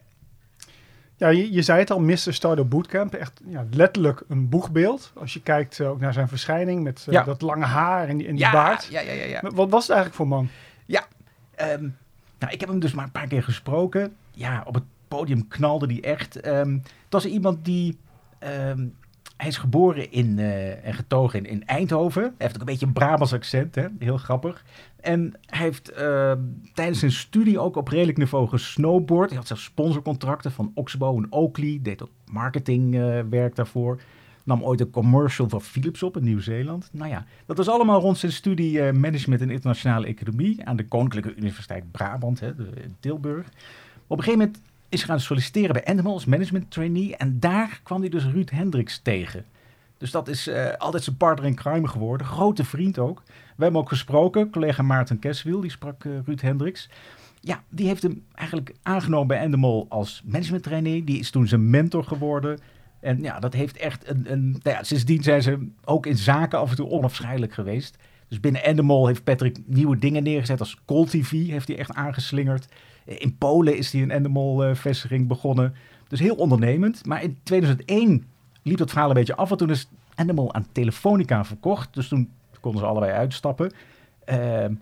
Ja, 1.15 1.27
je, 1.29 1.53
je 1.53 1.61
zei 1.61 1.79
het 1.79 1.91
al, 1.91 1.99
Mr. 1.99 2.15
Startup 2.15 2.69
Bootcamp. 2.69 3.13
Echt 3.13 3.41
ja, 3.47 3.65
letterlijk 3.71 4.23
een 4.27 4.49
boegbeeld. 4.49 5.11
Als 5.15 5.33
je 5.33 5.41
kijkt 5.41 5.79
eh, 5.79 5.89
ook 5.89 5.99
naar 5.99 6.13
zijn 6.13 6.27
verschijning 6.27 6.83
met 6.83 7.07
Ja. 7.09 7.23
dat 7.23 7.41
lange 7.41 7.65
haar 7.65 8.07
en 8.07 8.17
die, 8.17 8.27
en 8.27 8.35
die 8.35 8.43
ja, 8.43 8.51
baard. 8.51 8.87
Ja, 8.91 9.01
ja, 9.01 9.11
ja, 9.11 9.23
ja. 9.23 9.41
Wat 9.41 9.69
was 9.69 9.81
het 9.81 9.95
eigenlijk 9.95 10.13
voor 10.13 10.27
man? 10.27 10.49
Ehm, 11.57 11.89
nou, 12.39 12.53
ik 12.53 12.59
heb 12.59 12.69
hem 12.69 12.79
dus 12.79 12.93
maar 12.93 13.05
een 13.05 13.11
paar 13.11 13.27
keer 13.27 13.43
gesproken. 13.43 14.15
Ja, 14.31 14.63
op 14.65 14.73
het 14.73 14.83
podium 15.07 15.47
knalde 15.47 15.85
hij 15.85 16.03
echt. 16.03 16.39
Ehm, 16.39 16.73
het 16.73 17.09
was 17.09 17.25
iemand 17.25 17.65
die... 17.65 17.97
ehm, 18.39 18.85
hij 19.37 19.47
is 19.47 19.57
geboren 19.57 20.11
in, 20.11 20.39
eh, 20.39 20.85
en 20.85 20.93
getogen 20.93 21.39
in, 21.39 21.45
in 21.45 21.65
Eindhoven. 21.65 22.21
Hij 22.21 22.31
heeft 22.37 22.53
ook 22.53 22.59
een 22.59 22.65
beetje 22.65 22.85
een 22.85 22.93
Brabants 22.93 23.33
accent, 23.33 23.75
hè? 23.75 23.85
heel 23.99 24.17
grappig. 24.17 24.63
En 25.01 25.33
hij 25.45 25.65
heeft 25.65 25.91
ehm, 25.91 26.41
tijdens 26.73 26.99
zijn 26.99 27.11
studie 27.11 27.59
ook 27.59 27.75
op 27.75 27.87
redelijk 27.87 28.17
niveau 28.17 28.47
gesnowboard. 28.47 29.29
Hij 29.29 29.37
had 29.37 29.47
zelfs 29.47 29.63
sponsorcontracten 29.63 30.51
van 30.51 30.71
Oxbow 30.73 31.17
en 31.17 31.27
Oakley. 31.29 31.79
Deed 31.81 32.03
ook 32.03 32.11
marketingwerk 32.25 33.55
daarvoor. 33.55 33.99
Nam 34.43 34.63
ooit 34.63 34.81
een 34.81 34.89
commercial 34.89 35.49
van 35.49 35.61
Philips 35.61 36.03
op 36.03 36.17
in 36.17 36.23
Nieuw-Zeeland. 36.23 36.89
Nou 36.91 37.09
ja, 37.09 37.25
dat 37.45 37.57
was 37.57 37.69
allemaal 37.69 38.01
rond 38.01 38.17
zijn 38.17 38.31
studie 38.31 38.81
eh, 38.81 38.93
Management 38.93 39.41
en 39.41 39.49
Internationale 39.49 40.07
Economie 40.07 40.65
aan 40.65 40.75
de 40.75 40.85
Koninklijke 40.85 41.35
Universiteit 41.35 41.91
Brabant 41.91 42.39
hè, 42.39 42.47
in 42.57 42.95
Tilburg. 42.99 43.47
Op 44.07 44.17
een 44.17 44.23
gegeven 44.23 44.45
moment 44.45 44.61
is 44.89 45.03
gaan 45.03 45.19
solliciteren 45.19 45.73
bij 45.73 45.83
Endemol 45.83 46.13
als 46.13 46.25
management 46.25 46.71
trainee. 46.71 47.15
En 47.15 47.39
daar 47.39 47.79
kwam 47.83 47.99
hij 47.99 48.09
dus 48.09 48.25
Ruud 48.25 48.49
Hendricks 48.49 48.99
tegen. 48.99 49.45
Dus 49.97 50.11
dat 50.11 50.27
is 50.27 50.47
eh, 50.47 50.73
altijd 50.77 51.03
zijn 51.03 51.17
partner 51.17 51.47
in 51.47 51.55
crime 51.55 51.87
geworden. 51.87 52.27
Grote 52.27 52.63
vriend 52.63 52.99
ook. 52.99 53.23
We 53.55 53.63
hebben 53.63 53.81
ook 53.81 53.89
gesproken. 53.89 54.49
Collega 54.49 54.83
Maarten 54.83 55.19
Keswiel, 55.19 55.61
die 55.61 55.71
sprak 55.71 56.05
eh, 56.05 56.11
Ruud 56.25 56.41
Hendricks. 56.41 56.89
Ja, 57.41 57.63
die 57.69 57.87
heeft 57.87 58.03
hem 58.03 58.23
eigenlijk 58.33 58.75
aangenomen 58.83 59.27
bij 59.27 59.39
Endemol 59.39 59.85
als 59.89 60.21
management 60.25 60.63
trainee. 60.63 61.03
Die 61.03 61.19
is 61.19 61.29
toen 61.29 61.47
zijn 61.47 61.69
mentor 61.69 62.03
geworden. 62.03 62.59
En 62.99 63.21
ja, 63.21 63.39
dat 63.39 63.53
heeft 63.53 63.77
echt 63.77 64.09
een... 64.09 64.31
een 64.31 64.49
nou 64.49 64.77
ja, 64.77 64.83
sindsdien 64.83 65.23
zijn 65.23 65.41
ze 65.41 65.67
ook 65.83 66.05
in 66.05 66.17
zaken 66.17 66.59
af 66.59 66.69
en 66.69 66.75
toe 66.75 66.89
onafscheidelijk 66.89 67.53
geweest. 67.53 67.97
Dus 68.27 68.39
binnen 68.39 68.63
Endemol 68.63 69.07
heeft 69.07 69.23
Patrick 69.23 69.57
nieuwe 69.65 69.99
dingen 69.99 70.23
neergezet. 70.23 70.59
Als 70.59 70.77
Call 70.85 71.05
TV 71.05 71.31
heeft 71.31 71.67
hij 71.67 71.77
echt 71.77 71.93
aangeslingerd. 71.93 72.67
Eh, 73.05 73.15
In 73.19 73.37
Polen 73.37 73.77
is 73.77 73.91
hij 73.91 74.01
een 74.01 74.11
Endemol-vestiging 74.11 75.27
begonnen. 75.27 75.75
Dus 76.07 76.19
heel 76.19 76.35
ondernemend. 76.35 77.05
Maar 77.05 77.23
in 77.23 77.37
2001 77.43 78.25
liep 78.63 78.77
dat 78.77 78.89
verhaal 78.89 79.09
een 79.09 79.13
beetje 79.15 79.35
af. 79.35 79.51
En 79.51 79.57
toen 79.57 79.69
is 79.69 79.87
Endemol 80.15 80.53
aan 80.53 80.67
Telefonica 80.71 81.45
verkocht. 81.45 81.93
Dus 81.93 82.07
toen 82.07 82.29
konden 82.59 82.81
ze 82.81 82.87
allebei 82.87 83.11
uitstappen. 83.11 83.71
Ehm, 84.25 84.73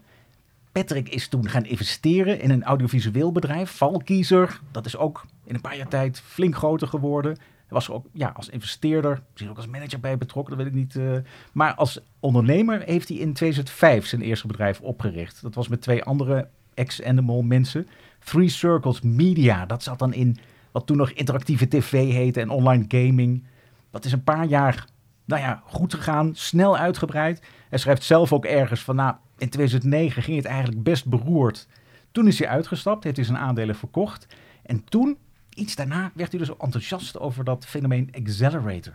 Patrick 0.71 1.09
is 1.09 1.27
toen 1.27 1.50
gaan 1.50 1.65
investeren 1.65 2.39
in 2.42 2.50
een 2.50 2.63
audiovisueel 2.63 3.31
bedrijf, 3.31 3.71
Valkiezer. 3.71 4.59
Dat 4.71 4.86
is 4.86 4.97
ook 4.97 5.25
in 5.44 5.56
een 5.56 5.62
paar 5.62 5.77
jaar 5.77 5.88
tijd 5.88 6.19
flink 6.19 6.56
groter 6.56 6.88
geworden. 6.88 7.38
Was 7.75 7.88
er 7.88 7.94
ook 7.94 8.06
ja, 8.12 8.31
als 8.36 8.50
investeerder, 8.50 9.22
misschien 9.30 9.50
ook 9.50 9.57
als 9.57 9.68
manager 9.68 10.00
bij 10.00 10.18
betrokken, 10.18 10.57
dat 10.57 10.63
weet 10.66 10.74
ik 10.74 10.80
niet. 10.80 10.95
eh. 10.95 11.18
maar 11.51 11.74
als 11.74 12.00
ondernemer 12.19 12.81
heeft 12.81 13.10
hij 13.10 13.18
in 13.18 13.33
2005 13.33 14.06
zijn 14.06 14.22
eerste 14.22 14.48
bedrijf 14.48 14.81
opgericht. 14.81 15.42
Dat 15.42 15.56
was 15.56 15.68
met 15.68 15.81
twee 15.81 16.04
andere 16.04 16.48
ex-Animal 16.74 17.42
mensen. 17.42 17.88
Three 18.24 18.50
Circles 18.50 19.01
Media, 19.01 19.66
dat 19.66 19.83
zat 19.83 20.00
dan 20.00 20.13
in 20.13 20.38
wat 20.72 20.86
toen 20.86 20.98
nog 20.98 21.10
interactieve 21.10 21.68
tv 21.68 21.92
heette 21.92 22.42
en 22.42 22.50
online 22.50 22.86
gaming. 22.88 23.44
Dat 23.92 24.06
is 24.06 24.12
een 24.12 24.24
paar 24.24 24.45
jaar 24.45 24.86
nou 25.25 25.42
ja, 25.42 25.62
goed 25.66 25.94
gegaan, 25.94 26.36
snel 26.36 26.78
uitgebreid. 26.78 27.42
Hij 27.69 27.80
schrijft 27.80 28.04
zelf 28.04 28.33
ook 28.33 28.45
ergens 28.45 28.81
van, 28.81 28.95
nou, 28.95 29.16
in 29.38 29.50
2009 29.50 30.24
ging 30.24 30.38
het 30.38 30.45
eigenlijk 30.45 30.83
best 30.83 31.06
beroerd. 31.06 31.68
Toen 32.12 32.28
is 32.28 32.39
hij 32.39 32.48
uitgestapt, 32.48 33.04
heeft 33.04 33.16
hij 33.16 33.25
zijn 33.25 33.38
aandelen 33.38 33.75
verkocht. 33.75 34.28
En 34.63 34.83
toen, 34.83 35.18
iets 35.56 35.75
daarna, 35.75 36.12
werd 36.13 36.31
hij 36.31 36.40
dus 36.40 36.57
enthousiast 36.57 37.19
over 37.19 37.44
dat 37.44 37.66
fenomeen 37.66 38.13
accelerator. 38.18 38.94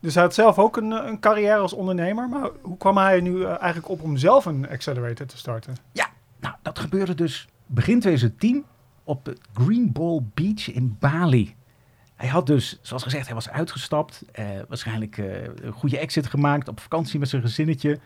Dus 0.00 0.14
hij 0.14 0.22
had 0.22 0.34
zelf 0.34 0.58
ook 0.58 0.76
een, 0.76 0.92
eh, 0.92 1.06
een 1.06 1.20
carrière 1.20 1.58
als 1.58 1.72
ondernemer. 1.72 2.28
Maar 2.28 2.50
hoe 2.60 2.76
kwam 2.76 2.96
hij 2.96 3.20
nu 3.20 3.42
eh, 3.42 3.48
eigenlijk 3.48 3.88
op 3.88 4.02
om 4.02 4.16
zelf 4.16 4.44
een 4.44 4.68
accelerator 4.68 5.26
te 5.26 5.36
starten? 5.36 5.76
Nou, 6.40 6.54
dat 6.62 6.78
gebeurde 6.78 7.14
dus 7.14 7.48
begin 7.66 8.00
2010 8.00 8.64
op 9.04 9.26
het 9.26 9.40
Green 9.54 9.92
Ball 9.92 10.22
Beach 10.34 10.72
in 10.72 10.96
Bali. 10.98 11.54
Hij 12.20 12.28
had 12.28 12.46
dus, 12.46 12.78
zoals 12.82 13.02
gezegd, 13.02 13.26
hij 13.26 13.34
was 13.34 13.48
uitgestapt. 13.48 14.22
eh, 14.32 14.44
waarschijnlijk 14.68 15.18
eh, 15.18 15.42
een 15.42 15.72
goede 15.72 15.98
exit 15.98 16.26
gemaakt, 16.26 16.68
op 16.68 16.80
vakantie 16.80 17.18
met 17.18 17.28
zijn 17.28 17.42
gezinnetje. 17.42 17.98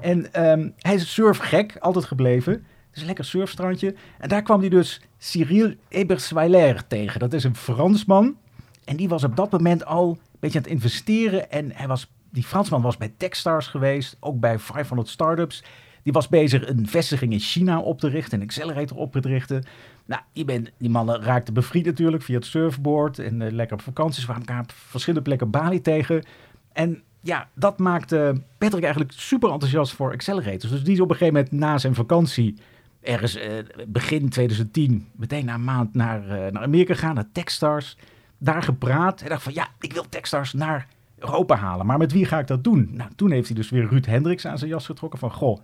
En 0.00 0.32
ehm, 0.32 0.70
hij 0.78 0.94
is 0.94 1.12
surfgek, 1.12 1.76
altijd 1.78 2.04
gebleven. 2.04 2.66
Is 2.94 3.00
een 3.00 3.06
lekker 3.06 3.24
surfstrandje. 3.24 3.94
En 4.18 4.28
daar 4.28 4.42
kwam 4.42 4.60
hij 4.60 4.68
dus 4.68 5.00
Cyril 5.18 5.74
Ebersweiler 5.88 6.86
tegen. 6.86 7.20
Dat 7.20 7.32
is 7.32 7.44
een 7.44 7.56
Fransman. 7.56 8.36
En 8.84 8.96
die 8.96 9.08
was 9.08 9.24
op 9.24 9.36
dat 9.36 9.50
moment 9.50 9.84
al 9.84 10.10
een 10.10 10.18
beetje 10.38 10.58
aan 10.58 10.64
het 10.64 10.72
investeren. 10.72 11.50
En 11.50 11.72
hij 11.74 11.86
was, 11.86 12.10
die 12.30 12.42
Fransman 12.42 12.82
was 12.82 12.96
bij 12.96 13.12
Techstars 13.16 13.66
geweest, 13.66 14.16
ook 14.20 14.40
bij 14.40 14.58
500 14.58 15.08
Startups. 15.08 15.62
Die 16.02 16.12
was 16.12 16.28
bezig 16.28 16.68
een 16.68 16.88
vestiging 16.88 17.32
in 17.32 17.38
China 17.38 17.80
op 17.80 18.00
te 18.00 18.08
richten, 18.08 18.40
een 18.40 18.46
accelerator 18.46 18.96
op 18.96 19.12
te 19.12 19.20
richten. 19.20 19.64
Nou, 20.06 20.22
die, 20.32 20.44
ben, 20.44 20.66
die 20.78 20.90
mannen 20.90 21.22
raakten 21.22 21.54
bevriend 21.54 21.86
natuurlijk 21.86 22.22
via 22.22 22.34
het 22.34 22.44
surfboard 22.44 23.18
en 23.18 23.42
eh, 23.42 23.52
lekker 23.52 23.76
op 23.76 23.82
vakanties. 23.82 24.18
We 24.18 24.24
kwamen 24.24 24.46
elkaar 24.46 24.62
op 24.62 24.72
verschillende 24.72 25.24
plekken 25.24 25.50
Bali 25.50 25.80
tegen. 25.80 26.24
En 26.72 27.02
ja, 27.20 27.48
dat 27.54 27.78
maakte 27.78 28.42
Patrick 28.58 28.82
eigenlijk 28.82 29.12
super 29.12 29.50
enthousiast 29.50 29.92
voor 29.92 30.12
accelerators. 30.12 30.72
Dus 30.72 30.82
die 30.82 30.94
is 30.94 31.00
op 31.00 31.10
een 31.10 31.16
gegeven 31.16 31.34
moment 31.34 31.52
na 31.52 31.78
zijn 31.78 31.94
vakantie, 31.94 32.56
ergens 33.00 33.34
eh, 33.34 33.52
begin 33.88 34.28
2010, 34.28 35.08
meteen 35.16 35.44
na 35.44 35.54
een 35.54 35.64
maand 35.64 35.94
naar, 35.94 36.28
eh, 36.28 36.52
naar 36.52 36.62
Amerika 36.62 36.94
gegaan, 36.94 37.14
naar 37.14 37.32
Techstars. 37.32 37.96
Daar 38.38 38.62
gepraat. 38.62 39.20
Hij 39.20 39.28
dacht 39.28 39.42
van 39.42 39.54
ja, 39.54 39.68
ik 39.80 39.92
wil 39.92 40.08
Techstars 40.08 40.52
naar 40.52 40.86
Europa 41.18 41.56
halen. 41.56 41.86
Maar 41.86 41.98
met 41.98 42.12
wie 42.12 42.24
ga 42.24 42.38
ik 42.38 42.46
dat 42.46 42.64
doen? 42.64 42.90
Nou, 42.92 43.10
toen 43.16 43.30
heeft 43.30 43.46
hij 43.46 43.56
dus 43.56 43.70
weer 43.70 43.88
Ruud 43.88 44.06
Hendricks 44.06 44.46
aan 44.46 44.58
zijn 44.58 44.70
jas 44.70 44.86
getrokken 44.86 45.18
van 45.18 45.32
goh, 45.32 45.60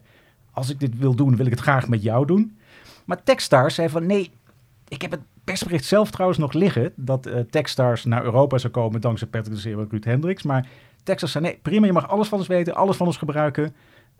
als 0.50 0.70
ik 0.70 0.80
dit 0.80 0.98
wil 0.98 1.14
doen, 1.14 1.36
wil 1.36 1.46
ik 1.46 1.52
het 1.52 1.60
graag 1.60 1.88
met 1.88 2.02
jou 2.02 2.26
doen. 2.26 2.58
Maar 3.04 3.22
Techstars 3.22 3.74
zei 3.74 3.88
van 3.88 4.06
nee, 4.06 4.30
ik 4.88 5.02
heb 5.02 5.10
het 5.10 5.20
persbericht 5.44 5.84
zelf 5.84 6.10
trouwens 6.10 6.38
nog 6.38 6.52
liggen 6.52 6.92
dat 6.96 7.26
eh, 7.26 7.40
Techstars 7.40 8.04
naar 8.04 8.24
Europa 8.24 8.58
zou 8.58 8.72
komen 8.72 9.00
dankzij 9.00 9.28
Patrick 9.28 9.54
de 9.54 9.60
Zeeuw 9.60 9.80
en 9.80 9.86
Ruud 9.90 10.04
Hendricks. 10.04 10.42
Maar 10.42 10.68
Techstars 11.02 11.32
zei 11.32 11.44
nee, 11.44 11.58
prima, 11.62 11.86
je 11.86 11.92
mag 11.92 12.08
alles 12.08 12.28
van 12.28 12.38
ons 12.38 12.46
weten, 12.46 12.74
alles 12.74 12.96
van 12.96 13.06
ons 13.06 13.16
gebruiken. 13.16 13.74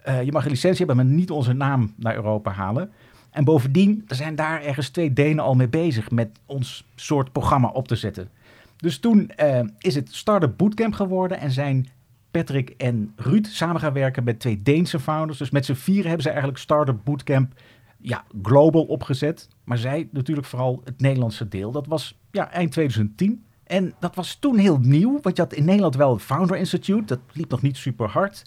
Eh, 0.07 0.23
je 0.23 0.33
mag 0.33 0.45
een 0.45 0.51
licentie 0.51 0.87
hebben, 0.87 1.07
maar 1.07 1.15
niet 1.15 1.31
onze 1.31 1.53
naam 1.53 1.95
naar 1.97 2.15
Europa 2.15 2.51
halen. 2.51 2.91
En 3.31 3.45
bovendien, 3.45 4.05
zijn 4.07 4.35
daar 4.35 4.63
ergens 4.63 4.89
twee 4.89 5.13
Denen 5.13 5.45
al 5.45 5.55
mee 5.55 5.69
bezig 5.69 6.11
met 6.11 6.39
ons 6.47 6.87
soort 6.95 7.33
programma 7.33 7.69
op 7.69 7.89
te 7.89 7.97
zetten. 7.97 8.29
Dus 8.77 8.99
toen 8.99 9.31
eh, 9.31 9.61
is 9.79 9.95
het 9.95 10.15
Startup 10.15 10.57
Bootcamp 10.57 10.95
geworden 10.95 11.39
en 11.39 11.51
zijn 11.51 11.89
Patrick 12.31 12.71
en 12.71 13.13
Ruud 13.17 13.47
samen 13.47 13.81
gaan 13.81 13.93
werken 13.93 14.25
met 14.25 14.41
twee 14.41 14.63
Deense 14.63 15.01
founders. 15.01 15.39
Dus 15.39 15.51
met 15.51 15.65
z'n 15.65 15.73
vieren 15.73 16.07
hebben 16.07 16.23
ze 16.23 16.29
eigenlijk 16.29 16.59
Startup 16.59 17.05
Bootcamp 17.05 17.53
ja, 17.99 18.25
global 18.43 18.85
opgezet. 18.85 19.49
Maar 19.65 19.79
zij 19.79 20.09
natuurlijk 20.11 20.47
vooral 20.47 20.81
het 20.85 21.01
Nederlandse 21.01 21.49
deel. 21.49 21.73
Dat 21.73 21.87
was 21.87 22.19
ja, 22.31 22.51
eind 22.51 22.73
2010. 22.73 23.45
En 23.65 23.95
dat 24.01 24.15
was 24.15 24.35
toen 24.35 24.59
heel 24.59 24.79
nieuw, 24.79 25.19
want 25.23 25.37
je 25.37 25.43
had 25.43 25.53
in 25.53 25.65
Nederland 25.65 25.97
wel 25.97 26.13
het 26.13 26.23
Founder 26.23 26.57
Institute. 26.57 27.05
Dat 27.05 27.21
liep 27.33 27.51
nog 27.51 27.63
niet 27.63 27.77
super 27.77 28.09
hard. 28.09 28.45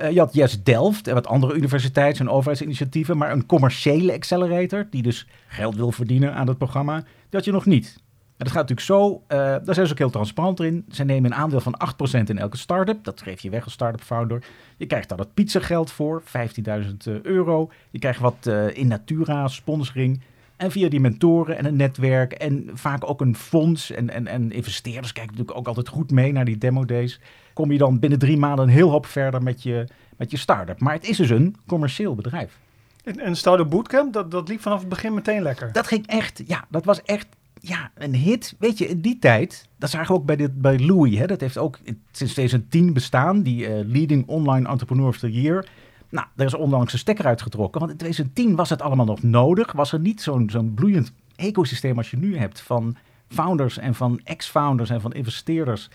Eh, 0.00 0.10
je 0.10 0.18
had 0.18 0.34
Yes 0.34 0.62
Delft 0.62 1.06
en 1.06 1.14
wat 1.14 1.26
andere 1.26 1.54
universiteits- 1.54 2.20
en 2.20 2.28
overheidsinitiatieven, 2.28 3.16
maar 3.16 3.32
een 3.32 3.46
commerciële 3.46 4.12
accelerator, 4.12 4.86
die 4.90 5.02
dus 5.02 5.26
geld 5.46 5.74
wil 5.74 5.92
verdienen 5.92 6.34
aan 6.34 6.48
het 6.48 6.58
programma, 6.58 7.02
had 7.30 7.44
je 7.44 7.52
nog 7.52 7.66
niet. 7.66 7.96
En 7.96 8.46
dat 8.46 8.54
gaat 8.54 8.68
natuurlijk 8.68 8.86
zo, 8.86 9.22
eh, 9.26 9.38
daar 9.38 9.74
zijn 9.74 9.86
ze 9.86 9.92
ook 9.92 9.98
heel 9.98 10.10
transparant 10.10 10.60
in. 10.60 10.84
Ze 10.90 11.04
nemen 11.04 11.30
een 11.30 11.36
aandeel 11.36 11.60
van 11.60 11.76
8% 11.76 12.30
in 12.30 12.38
elke 12.38 12.56
start-up. 12.56 13.04
Dat 13.04 13.22
geef 13.22 13.40
je 13.40 13.50
weg 13.50 13.64
als 13.64 13.72
start-up 13.72 14.00
founder. 14.00 14.42
Je 14.76 14.86
krijgt 14.86 15.08
daar 15.08 15.18
het 15.18 15.34
pizzageld 15.34 15.90
voor, 15.90 16.22
15.000 16.24 17.08
euro. 17.22 17.70
Je 17.90 17.98
krijgt 17.98 18.20
wat 18.20 18.46
eh, 18.46 18.76
in 18.76 18.86
natura, 18.86 19.48
sponsoring. 19.48 20.20
En 20.60 20.70
via 20.70 20.88
die 20.88 21.00
mentoren 21.00 21.58
en 21.58 21.64
een 21.64 21.76
netwerk 21.76 22.32
en 22.32 22.70
vaak 22.74 23.10
ook 23.10 23.20
een 23.20 23.36
fonds 23.36 23.90
en, 23.90 24.10
en, 24.10 24.26
en 24.26 24.52
investeerders 24.52 25.12
kijken 25.12 25.32
natuurlijk 25.32 25.58
ook 25.58 25.66
altijd 25.66 25.88
goed 25.88 26.10
mee 26.10 26.32
naar 26.32 26.44
die 26.44 26.58
demo 26.58 26.84
days. 26.84 27.20
Kom 27.52 27.72
je 27.72 27.78
dan 27.78 27.98
binnen 27.98 28.18
drie 28.18 28.36
maanden 28.36 28.64
een 28.64 28.72
heel 28.72 28.90
hoop 28.90 29.06
verder 29.06 29.42
met 29.42 29.62
je, 29.62 29.86
met 30.16 30.30
je 30.30 30.36
start-up. 30.36 30.80
Maar 30.80 30.92
het 30.92 31.08
is 31.08 31.16
dus 31.16 31.30
een 31.30 31.56
commercieel 31.66 32.14
bedrijf. 32.14 32.58
En, 33.04 33.18
en 33.18 33.36
Startup 33.36 33.70
Bootcamp, 33.70 34.12
dat, 34.12 34.30
dat 34.30 34.48
liep 34.48 34.60
vanaf 34.60 34.78
het 34.78 34.88
begin 34.88 35.14
meteen 35.14 35.42
lekker. 35.42 35.72
Dat 35.72 35.86
ging 35.86 36.06
echt, 36.06 36.42
ja, 36.46 36.64
dat 36.68 36.84
was 36.84 37.02
echt 37.02 37.26
ja, 37.60 37.90
een 37.94 38.14
hit. 38.14 38.54
Weet 38.58 38.78
je, 38.78 38.88
in 38.88 39.00
die 39.00 39.18
tijd, 39.18 39.68
dat 39.78 39.90
zagen 39.90 40.14
we 40.14 40.20
ook 40.20 40.26
bij, 40.26 40.36
dit, 40.36 40.60
bij 40.60 40.78
Louis. 40.78 41.18
Hè, 41.18 41.26
dat 41.26 41.40
heeft 41.40 41.58
ook 41.58 41.78
sinds 42.10 42.32
2010 42.32 42.92
bestaan, 42.92 43.42
die 43.42 43.68
uh, 43.68 43.86
Leading 43.86 44.26
Online 44.26 44.68
Entrepreneur 44.68 45.08
of 45.08 45.18
the 45.18 45.32
Year. 45.32 45.66
Nou, 46.10 46.26
daar 46.34 46.46
is 46.46 46.54
onlangs 46.54 46.92
een 46.92 46.98
stekker 46.98 47.26
uitgetrokken. 47.26 47.80
Want 47.80 47.92
in 47.92 47.98
2010 47.98 48.56
was 48.56 48.70
het 48.70 48.82
allemaal 48.82 49.06
nog 49.06 49.22
nodig. 49.22 49.72
Was 49.72 49.92
er 49.92 50.00
niet 50.00 50.22
zo'n 50.22 50.72
bloeiend 50.74 51.12
ecosysteem 51.36 51.96
als 51.96 52.10
je 52.10 52.16
nu 52.16 52.36
hebt 52.36 52.60
van 52.60 52.96
founders 53.28 53.78
en 53.78 53.94
van 53.94 54.20
ex-founders 54.24 54.90
en 54.90 55.00
van 55.00 55.12
investeerders. 55.12 55.88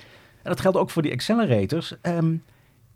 En 0.44 0.52
dat 0.52 0.60
geldt 0.60 0.78
ook 0.78 0.90
voor 0.90 1.02
die 1.02 1.12
accelerators. 1.12 1.96
Um, 2.02 2.44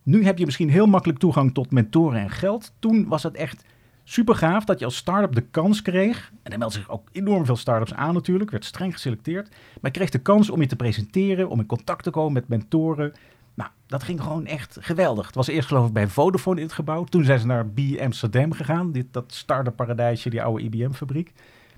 nu 0.03 0.25
heb 0.25 0.37
je 0.37 0.45
misschien 0.45 0.69
heel 0.69 0.85
makkelijk 0.85 1.19
toegang 1.19 1.53
tot 1.53 1.71
mentoren 1.71 2.19
en 2.19 2.29
geld. 2.29 2.73
Toen 2.79 3.07
was 3.07 3.23
het 3.23 3.35
echt 3.35 3.65
super 4.03 4.35
gaaf 4.35 4.65
dat 4.65 4.79
je 4.79 4.85
als 4.85 4.95
start-up 4.95 5.35
de 5.35 5.45
kans 5.51 5.81
kreeg. 5.81 6.31
En 6.43 6.51
er 6.51 6.57
meldden 6.57 6.81
zich 6.81 6.89
ook 6.89 7.07
enorm 7.11 7.45
veel 7.45 7.55
start-ups 7.55 7.93
aan 7.93 8.13
natuurlijk. 8.13 8.51
Werd 8.51 8.65
streng 8.65 8.93
geselecteerd. 8.93 9.49
Maar 9.49 9.91
je 9.91 9.97
kreeg 9.97 10.09
de 10.09 10.19
kans 10.19 10.49
om 10.49 10.61
je 10.61 10.67
te 10.67 10.75
presenteren, 10.75 11.49
om 11.49 11.59
in 11.59 11.65
contact 11.65 12.03
te 12.03 12.09
komen 12.09 12.33
met 12.33 12.47
mentoren. 12.47 13.13
Nou, 13.59 13.71
dat 13.87 14.03
ging 14.03 14.21
gewoon 14.21 14.45
echt 14.45 14.77
geweldig. 14.79 15.25
Het 15.25 15.35
was 15.35 15.47
eerst 15.47 15.67
geloof 15.67 15.87
ik 15.87 15.93
bij 15.93 16.07
Vodafone 16.07 16.59
in 16.59 16.65
het 16.65 16.75
gebouw. 16.75 17.03
Toen 17.03 17.23
zijn 17.23 17.39
ze 17.39 17.45
naar 17.45 17.65
B 17.65 17.79
Amsterdam 18.01 18.51
gegaan. 18.51 18.91
Dit, 18.91 19.05
dat 19.11 19.33
start-up 19.33 19.75
paradijsje, 19.75 20.29
die 20.29 20.43
oude 20.43 20.63
IBM-fabriek. 20.63 21.33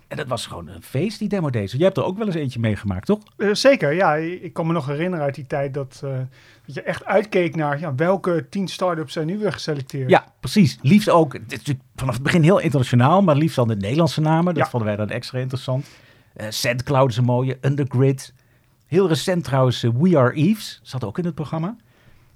En 0.08 0.18
dat 0.18 0.28
was 0.28 0.46
gewoon 0.46 0.68
een 0.68 0.82
feest, 0.82 1.20
die 1.20 1.28
demo 1.28 1.50
deze. 1.50 1.78
Jij 1.78 1.86
hebt 1.86 1.98
er 1.98 2.04
ook 2.04 2.18
wel 2.18 2.26
eens 2.26 2.36
eentje 2.36 2.60
meegemaakt, 2.60 3.06
toch? 3.06 3.20
Uh, 3.38 3.54
zeker, 3.54 3.94
ja. 3.94 4.16
Ik 4.16 4.54
kan 4.54 4.68
me 4.68 4.74
nog 4.74 4.86
herinneren 4.88 5.26
uit 5.26 5.36
die 5.36 5.48
tijd 5.48 5.74
dat, 5.74 6.02
uh, 6.06 6.12
dat 6.66 6.76
je 6.76 6.82
echt 6.82 7.06
uitkeek 7.06 7.56
naar 7.56 7.80
ja, 7.80 7.96
welke 7.96 8.46
tien 8.50 8.68
start-ups 8.68 9.14
zijn 9.14 9.28
nu 9.28 9.38
weer 9.38 9.54
geselecteerd. 9.54 10.10
Ja, 10.10 10.26
precies. 10.40 10.78
Liefst 10.82 11.10
ook, 11.10 11.34
het 11.34 11.52
is 11.52 11.58
natuurlijk 11.58 11.86
vanaf 11.96 12.14
het 12.14 12.24
begin 12.24 12.44
heel 12.44 12.60
internationaal, 12.60 13.22
maar 13.22 13.36
liefst 13.36 13.56
dan 13.56 13.68
de 13.68 13.76
Nederlandse 13.76 14.22
namen. 14.22 14.54
Dat 14.54 14.64
ja. 14.64 14.70
vonden 14.70 14.88
wij 14.88 14.98
dan 14.98 15.10
extra 15.10 15.40
interessant. 15.40 15.88
Uh, 16.36 16.46
SandCloud 16.50 17.10
is 17.10 17.18
een 17.18 17.24
mooie, 17.24 17.58
Undergrid. 17.62 18.34
Heel 18.92 19.08
recent 19.08 19.44
trouwens, 19.44 19.82
We 19.82 20.18
Are 20.18 20.34
Eves, 20.34 20.80
zat 20.84 21.04
ook 21.04 21.18
in 21.18 21.26
het 21.26 21.36
programma. 21.36 21.76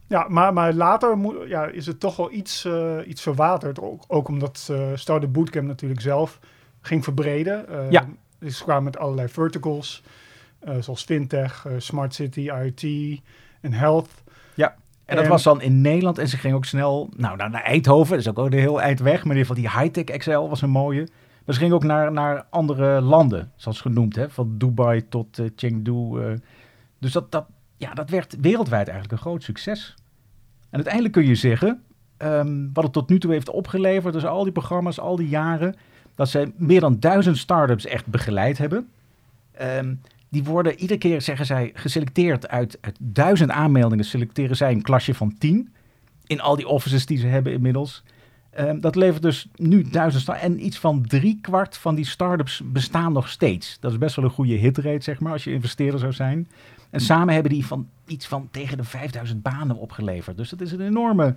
Ja, 0.07 0.25
maar, 0.29 0.53
maar 0.53 0.73
later 0.73 1.17
moet, 1.17 1.35
ja, 1.47 1.65
is 1.65 1.85
het 1.85 1.99
toch 1.99 2.15
wel 2.15 2.31
iets, 2.31 2.67
iets 3.05 3.21
verwaterd. 3.21 3.79
Ook, 3.81 4.03
ook 4.07 4.27
omdat 4.27 4.71
Startup 4.93 5.33
Bootcamp 5.33 5.67
natuurlijk 5.67 6.01
zelf 6.01 6.39
ging 6.81 7.03
verbreden. 7.03 7.65
Uh, 7.69 7.91
ja. 7.91 8.07
Dus 8.39 8.63
kwamen 8.63 8.83
met 8.83 8.97
allerlei 8.97 9.27
verticals, 9.27 10.03
uh, 10.67 10.75
zoals 10.79 11.03
fintech, 11.03 11.65
uh, 11.67 11.73
smart 11.77 12.13
city, 12.13 12.39
IoT 12.39 12.83
en 13.61 13.73
health. 13.73 14.09
Ja, 14.53 14.75
en 15.05 15.15
dat 15.15 15.25
en, 15.25 15.31
was 15.31 15.43
dan 15.43 15.61
in 15.61 15.81
Nederland 15.81 16.17
en 16.17 16.27
ze 16.27 16.37
ging 16.37 16.55
ook 16.55 16.65
snel 16.65 17.09
nou, 17.17 17.37
naar, 17.37 17.49
naar 17.49 17.63
Eindhoven. 17.63 18.09
Dat 18.09 18.19
is 18.19 18.27
ook 18.27 18.37
een 18.37 18.59
heel 18.59 18.81
eind 18.81 18.99
weg, 18.99 19.23
maar 19.23 19.35
in 19.35 19.41
ieder 19.41 19.55
geval 19.55 19.71
die 19.71 19.81
high-tech 19.81 20.15
Excel 20.15 20.49
was 20.49 20.61
een 20.61 20.69
mooie. 20.69 21.07
Maar 21.45 21.55
ze 21.55 21.61
ging 21.61 21.73
ook 21.73 21.83
naar, 21.83 22.11
naar 22.11 22.45
andere 22.49 23.01
landen, 23.01 23.51
zoals 23.55 23.81
genoemd, 23.81 24.15
hè? 24.15 24.29
van 24.29 24.57
Dubai 24.57 25.07
tot 25.07 25.39
uh, 25.39 25.49
Chengdu. 25.55 26.37
dus 26.99 27.11
dat, 27.11 27.31
dat, 27.31 27.45
ja, 27.77 27.93
dat 27.93 28.09
werd 28.09 28.35
wereldwijd 28.39 28.87
eigenlijk 28.87 29.11
een 29.11 29.27
groot 29.29 29.43
succes. 29.43 29.95
En 30.69 30.75
uiteindelijk 30.75 31.13
kun 31.13 31.25
je 31.25 31.35
zeggen, 31.35 31.83
um, 32.17 32.69
wat 32.73 32.83
het 32.83 32.93
tot 32.93 33.09
nu 33.09 33.19
toe 33.19 33.31
heeft 33.31 33.49
opgeleverd, 33.49 34.13
dus 34.13 34.25
al 34.25 34.43
die 34.43 34.51
programma's, 34.51 34.99
al 34.99 35.15
die 35.15 35.29
jaren, 35.29 35.75
dat 36.15 36.29
ze 36.29 36.51
meer 36.55 36.79
dan 36.79 36.99
duizend 36.99 37.37
start-ups 37.37 37.85
echt 37.85 38.05
begeleid 38.05 38.57
hebben. 38.57 38.89
Um, 39.61 40.01
die 40.29 40.43
worden 40.43 40.79
iedere 40.79 40.99
keer, 40.99 41.21
zeggen 41.21 41.45
zij, 41.45 41.71
geselecteerd 41.73 42.47
uit, 42.47 42.77
uit 42.81 42.97
duizend 42.99 43.51
aanmeldingen. 43.51 44.05
Selecteren 44.05 44.55
zij 44.55 44.71
een 44.71 44.81
klasje 44.81 45.13
van 45.13 45.37
tien. 45.37 45.73
In 46.25 46.41
al 46.41 46.55
die 46.55 46.67
offices 46.67 47.05
die 47.05 47.17
ze 47.17 47.27
hebben 47.27 47.53
inmiddels. 47.53 48.03
Um, 48.59 48.81
dat 48.81 48.95
levert 48.95 49.21
dus 49.21 49.47
nu 49.55 49.89
duizend 49.89 50.23
start 50.23 50.41
En 50.41 50.65
iets 50.65 50.79
van 50.79 51.05
drie 51.07 51.37
kwart 51.41 51.77
van 51.77 51.95
die 51.95 52.05
start-ups 52.05 52.61
bestaan 52.65 53.13
nog 53.13 53.29
steeds. 53.29 53.77
Dat 53.79 53.91
is 53.91 53.97
best 53.97 54.15
wel 54.15 54.25
een 54.25 54.31
goede 54.31 54.53
hitrate, 54.53 55.03
zeg 55.03 55.19
maar, 55.19 55.31
als 55.31 55.43
je 55.43 55.51
investeerder 55.51 55.99
zou 55.99 56.13
zijn. 56.13 56.47
En 56.89 56.99
samen 56.99 57.33
hebben 57.33 57.51
die 57.51 57.65
van 57.65 57.89
iets 58.07 58.27
van 58.27 58.47
tegen 58.51 58.77
de 58.77 58.83
5000 58.83 59.41
banen 59.41 59.75
opgeleverd. 59.75 60.37
Dus 60.37 60.49
dat 60.49 60.61
is 60.61 60.71
een 60.71 60.81
enorme 60.81 61.35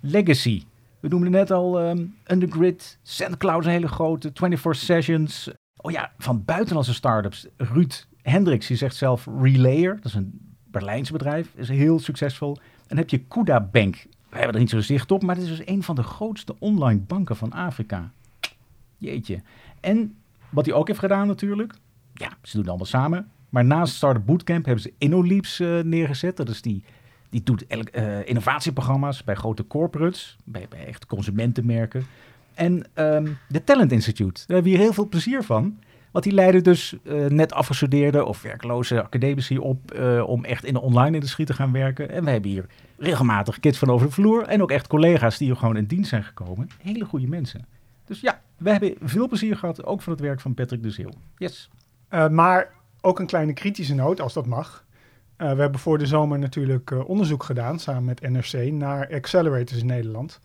legacy 0.00 0.62
we 1.00 1.08
noemden 1.08 1.30
net 1.30 1.50
al 1.50 1.88
um, 1.88 2.16
Undergrid, 2.26 2.98
SandCloud 3.02 3.64
een 3.64 3.70
hele 3.70 3.88
grote, 3.88 4.30
24 4.34 4.76
Sessions. 4.76 5.50
Oh 5.76 5.92
ja, 5.92 6.12
van 6.18 6.44
buitenlandse 6.44 6.94
startups. 6.94 7.46
Ruud 7.56 8.06
Hendricks, 8.22 8.66
die 8.66 8.76
zegt 8.76 8.96
zelf 8.96 9.26
Relayer, 9.40 9.94
dat 9.94 10.04
is 10.04 10.14
een 10.14 10.54
Berlijns 10.64 11.10
bedrijf, 11.10 11.48
is 11.54 11.68
heel 11.68 11.98
succesvol. 11.98 12.56
En 12.56 12.82
dan 12.88 12.98
heb 12.98 13.10
je 13.10 13.18
Kuda 13.18 13.60
Bank. 13.60 14.06
We 14.28 14.36
hebben 14.36 14.54
er 14.54 14.60
niet 14.60 14.70
zo 14.70 14.80
zicht 14.80 15.10
op, 15.12 15.22
maar 15.22 15.34
het 15.34 15.44
is 15.44 15.56
dus 15.56 15.66
een 15.66 15.82
van 15.82 15.94
de 15.94 16.02
grootste 16.02 16.56
online 16.58 17.00
banken 17.00 17.36
van 17.36 17.52
Afrika. 17.52 18.12
Jeetje. 18.98 19.42
En 19.80 20.16
wat 20.50 20.66
hij 20.66 20.74
ook 20.74 20.86
heeft 20.86 20.98
gedaan 20.98 21.26
natuurlijk, 21.26 21.74
ja, 22.14 22.28
ze 22.42 22.50
doen 22.52 22.60
het 22.60 22.68
allemaal 22.68 22.86
samen. 22.86 23.30
Maar 23.48 23.64
naast 23.64 23.94
Startup 23.94 24.26
Bootcamp 24.26 24.64
hebben 24.64 24.82
ze 24.82 24.92
InnoLeaps 24.98 25.60
uh, 25.60 25.80
neergezet. 25.82 26.36
Dat 26.36 26.48
is 26.48 26.62
die 26.62 26.84
die 27.28 27.42
doet 27.42 27.64
uh, 27.68 28.26
innovatieprogramma's 28.28 29.24
bij 29.24 29.34
grote 29.34 29.66
corporates, 29.66 30.36
bij, 30.44 30.66
echt 30.86 31.06
consumentenmerken. 31.06 32.06
En 32.54 32.84
um, 32.94 33.38
de 33.48 33.64
Talent 33.64 33.92
Institute, 33.92 34.32
daar 34.46 34.56
hebben 34.56 34.64
we 34.64 34.70
hier 34.70 34.78
heel 34.78 34.92
veel 34.92 35.08
plezier 35.08 35.42
van. 35.42 35.78
Want 36.16 36.28
die 36.28 36.36
leiden 36.36 36.62
dus 36.62 36.96
uh, 37.02 37.26
net 37.26 37.52
afgestudeerde 37.52 38.24
of 38.24 38.42
werkloze 38.42 39.02
academici 39.02 39.58
op 39.58 39.94
uh, 39.94 40.28
om 40.28 40.44
echt 40.44 40.64
in 40.64 40.72
de 40.72 40.80
online 40.80 41.14
industrie 41.14 41.46
te 41.46 41.52
gaan 41.52 41.72
werken. 41.72 42.10
En 42.10 42.24
we 42.24 42.30
hebben 42.30 42.50
hier 42.50 42.66
regelmatig 42.98 43.60
kids 43.60 43.78
van 43.78 43.90
over 43.90 44.06
de 44.06 44.12
vloer 44.12 44.42
en 44.42 44.62
ook 44.62 44.70
echt 44.70 44.86
collega's 44.86 45.38
die 45.38 45.46
hier 45.46 45.56
gewoon 45.56 45.76
in 45.76 45.84
dienst 45.84 46.08
zijn 46.08 46.24
gekomen. 46.24 46.68
Hele 46.82 47.04
goede 47.04 47.26
mensen. 47.26 47.66
Dus 48.04 48.20
ja, 48.20 48.40
we 48.56 48.70
hebben 48.70 48.94
veel 49.02 49.28
plezier 49.28 49.56
gehad, 49.56 49.84
ook 49.84 50.02
van 50.02 50.12
het 50.12 50.22
werk 50.22 50.40
van 50.40 50.54
Patrick 50.54 50.82
de 50.82 50.90
Zeeuw. 50.90 51.10
Yes. 51.36 51.70
Uh, 52.10 52.28
maar 52.28 52.72
ook 53.00 53.18
een 53.18 53.26
kleine 53.26 53.52
kritische 53.52 53.94
noot, 53.94 54.20
als 54.20 54.32
dat 54.32 54.46
mag. 54.46 54.84
We 55.36 55.44
hebben 55.44 55.78
voor 55.78 55.98
de 55.98 56.06
zomer 56.06 56.38
natuurlijk 56.38 57.08
onderzoek 57.08 57.42
gedaan 57.42 57.78
samen 57.78 58.04
met 58.04 58.20
NRC 58.20 58.72
naar 58.72 59.14
accelerators 59.14 59.80
in 59.80 59.86
Nederland. 59.86 60.40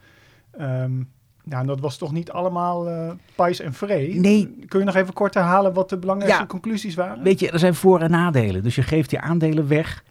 Um, 0.60 1.10
en 1.50 1.66
dat 1.66 1.80
was 1.80 1.98
toch 1.98 2.12
niet 2.12 2.32
allemaal 2.32 2.90
uh, 2.90 3.12
pijs 3.36 3.60
en 3.60 3.74
vree. 3.74 4.20
Nee. 4.20 4.66
Kun 4.68 4.80
je 4.80 4.86
nog 4.86 4.96
even 4.96 5.14
kort 5.14 5.34
herhalen 5.34 5.74
wat 5.74 5.90
de 5.90 5.98
belangrijkste 5.98 6.42
ja, 6.42 6.48
conclusies 6.48 6.96
waren? 6.96 7.24
Weet 7.24 7.40
je, 7.40 7.52
er 7.52 7.60
zijn 7.60 7.76
voor- 7.76 8.00
en 8.02 8.12
nadelen. 8.12 8.64
Dus 8.64 8.76
je 8.76 8.82
geeft 8.82 9.10
die 9.10 9.20
aandelen 9.20 9.68
weg. 9.68 10.04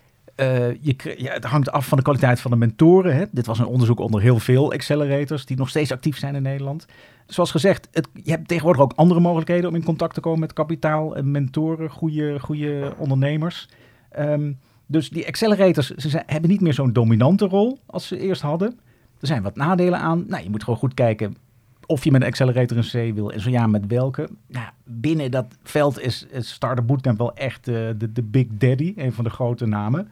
je, 0.81 1.15
ja, 1.17 1.33
het 1.33 1.45
hangt 1.45 1.73
af 1.73 1.87
van 1.87 1.99
de 1.99 2.05
kwaliteit 2.05 2.41
van 2.41 2.51
de 2.51 2.57
mentoren. 2.57 3.17
Hè. 3.17 3.25
Dit 3.31 3.47
was 3.47 3.59
een 3.59 3.67
onderzoek 3.67 3.99
onder 3.99 4.21
heel 4.21 4.39
veel 4.39 4.73
accelerators 4.73 5.47
die 5.47 5.57
nog 5.57 5.69
steeds 5.69 5.93
actief 5.93 6.19
zijn 6.19 6.35
in 6.35 6.43
Nederland. 6.43 6.87
Zoals 7.27 7.51
gezegd, 7.51 7.89
het, 7.93 8.09
je 8.23 8.31
hebt 8.31 8.49
tegenwoordig 8.49 8.83
ook 8.83 8.93
andere 8.97 9.21
mogelijkheden 9.21 9.69
om 9.69 9.75
in 9.75 9.85
contact 9.85 10.15
te 10.15 10.21
komen 10.21 10.41
met 10.41 10.53
kapitaal 10.53 11.17
en 11.17 11.31
mentoren, 11.31 11.91
goede, 11.91 12.41
goede 12.41 12.93
ondernemers. 12.99 13.69
Um, 14.19 14.59
dus 14.87 15.11
die 15.11 15.27
accelerators 15.27 15.91
ze 15.91 16.09
zijn, 16.09 16.25
hebben 16.27 16.51
niet 16.51 16.61
meer 16.61 16.75
zo'n 16.75 16.93
dominante 16.93 17.47
rol 17.47 17.79
als 17.87 18.07
ze 18.07 18.19
eerst 18.19 18.43
hadden. 18.43 18.81
Er 19.21 19.27
zijn 19.27 19.43
wat 19.43 19.57
nadelen 19.57 19.99
aan. 19.99 20.25
Nou, 20.29 20.43
je 20.43 20.51
moet 20.51 20.65
gewoon 20.65 20.79
goed 20.79 20.95
kijken 20.95 21.37
of 21.91 22.05
je 22.05 22.11
met 22.11 22.21
een 22.21 22.27
accelerator 22.27 22.77
een 22.77 23.11
C 23.11 23.15
wil 23.15 23.33
en 23.33 23.41
zo 23.41 23.51
ja, 23.51 23.67
met 23.67 23.87
welke. 23.87 24.29
Nou, 24.47 24.69
binnen 24.85 25.31
dat 25.31 25.47
veld 25.63 26.01
is, 26.01 26.27
is 26.31 26.53
Startup 26.53 26.87
Bootcamp 26.87 27.19
wel 27.19 27.35
echt 27.35 27.69
uh, 27.69 27.75
de, 27.97 28.13
de 28.13 28.23
big 28.23 28.47
daddy, 28.51 28.93
een 28.97 29.13
van 29.13 29.25
de 29.25 29.31
grote 29.31 29.67
namen. 29.67 30.11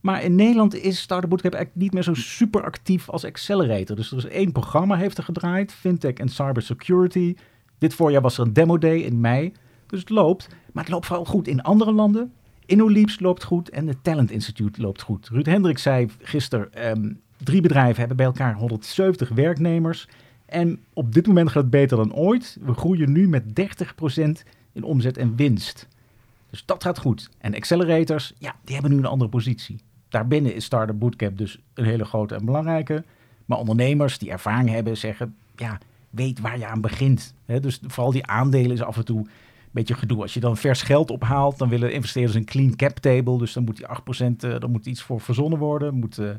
Maar 0.00 0.22
in 0.22 0.34
Nederland 0.34 0.74
is 0.74 1.00
Startup 1.00 1.30
Bootcamp 1.30 1.54
eigenlijk 1.54 1.84
niet 1.84 1.94
meer 1.94 2.02
zo 2.02 2.14
super 2.14 2.64
actief 2.64 3.08
als 3.08 3.24
accelerator. 3.24 3.96
Dus 3.96 4.10
er 4.10 4.16
is 4.16 4.26
één 4.26 4.52
programma 4.52 4.96
heeft 4.96 5.18
er 5.18 5.24
gedraaid, 5.24 5.72
Fintech 5.72 6.14
en 6.14 6.28
Cybersecurity. 6.28 7.34
Dit 7.78 7.94
voorjaar 7.94 8.22
was 8.22 8.38
er 8.38 8.46
een 8.46 8.52
demo 8.52 8.78
day 8.78 8.98
in 8.98 9.20
mei. 9.20 9.52
Dus 9.86 10.00
het 10.00 10.10
loopt, 10.10 10.48
maar 10.72 10.84
het 10.84 10.92
loopt 10.92 11.06
vooral 11.06 11.24
goed 11.24 11.48
in 11.48 11.62
andere 11.62 11.92
landen. 11.92 12.32
InnoLeaps 12.66 13.20
loopt 13.20 13.44
goed 13.44 13.70
en 13.70 13.86
het 13.86 14.04
Talent 14.04 14.30
Institute 14.30 14.80
loopt 14.80 15.02
goed. 15.02 15.28
Ruud 15.28 15.46
Hendrik 15.46 15.78
zei 15.78 16.08
gisteren, 16.18 16.90
um, 16.90 17.20
drie 17.44 17.60
bedrijven 17.60 17.98
hebben 17.98 18.16
bij 18.16 18.26
elkaar 18.26 18.54
170 18.54 19.28
werknemers. 19.28 20.08
En 20.46 20.78
op 20.92 21.14
dit 21.14 21.26
moment 21.26 21.48
gaat 21.48 21.62
het 21.62 21.70
beter 21.70 21.96
dan 21.96 22.14
ooit. 22.14 22.58
We 22.60 22.74
groeien 22.74 23.12
nu 23.12 23.28
met 23.28 23.44
30% 23.44 24.44
in 24.72 24.82
omzet 24.82 25.16
en 25.16 25.36
winst. 25.36 25.88
Dus 26.50 26.64
dat 26.64 26.82
gaat 26.82 26.98
goed. 26.98 27.30
En 27.38 27.54
accelerators, 27.54 28.32
ja, 28.38 28.54
die 28.64 28.74
hebben 28.74 28.92
nu 28.92 28.98
een 28.98 29.06
andere 29.06 29.30
positie. 29.30 29.76
Daarbinnen 30.08 30.54
is 30.54 30.64
Startup 30.64 30.98
Bootcamp 30.98 31.38
dus 31.38 31.58
een 31.74 31.84
hele 31.84 32.04
grote 32.04 32.34
en 32.34 32.44
belangrijke. 32.44 33.04
Maar 33.44 33.58
ondernemers 33.58 34.18
die 34.18 34.30
ervaring 34.30 34.70
hebben 34.70 34.96
zeggen, 34.96 35.34
ja, 35.56 35.78
weet 36.10 36.40
waar 36.40 36.58
je 36.58 36.66
aan 36.66 36.80
begint. 36.80 37.34
Dus 37.46 37.80
vooral 37.86 38.12
die 38.12 38.26
aandelen 38.26 38.70
is 38.70 38.82
af 38.82 38.96
en 38.96 39.04
toe 39.04 39.18
een 39.18 39.28
beetje 39.70 39.94
gedoe. 39.94 40.22
Als 40.22 40.34
je 40.34 40.40
dan 40.40 40.56
vers 40.56 40.82
geld 40.82 41.10
ophaalt, 41.10 41.58
dan 41.58 41.68
willen 41.68 41.92
investeerders 41.92 42.34
een 42.34 42.44
clean 42.44 42.76
cap 42.76 42.98
table. 42.98 43.38
Dus 43.38 43.52
dan 43.52 43.64
moet 43.64 43.76
die 43.76 43.86
8%, 43.86 44.44
uh, 44.44 44.58
dan 44.58 44.70
moet 44.70 44.86
iets 44.86 45.02
voor 45.02 45.20
verzonnen 45.20 45.58
worden. 45.58 45.94
Moet, 45.94 46.18
uh, 46.18 46.30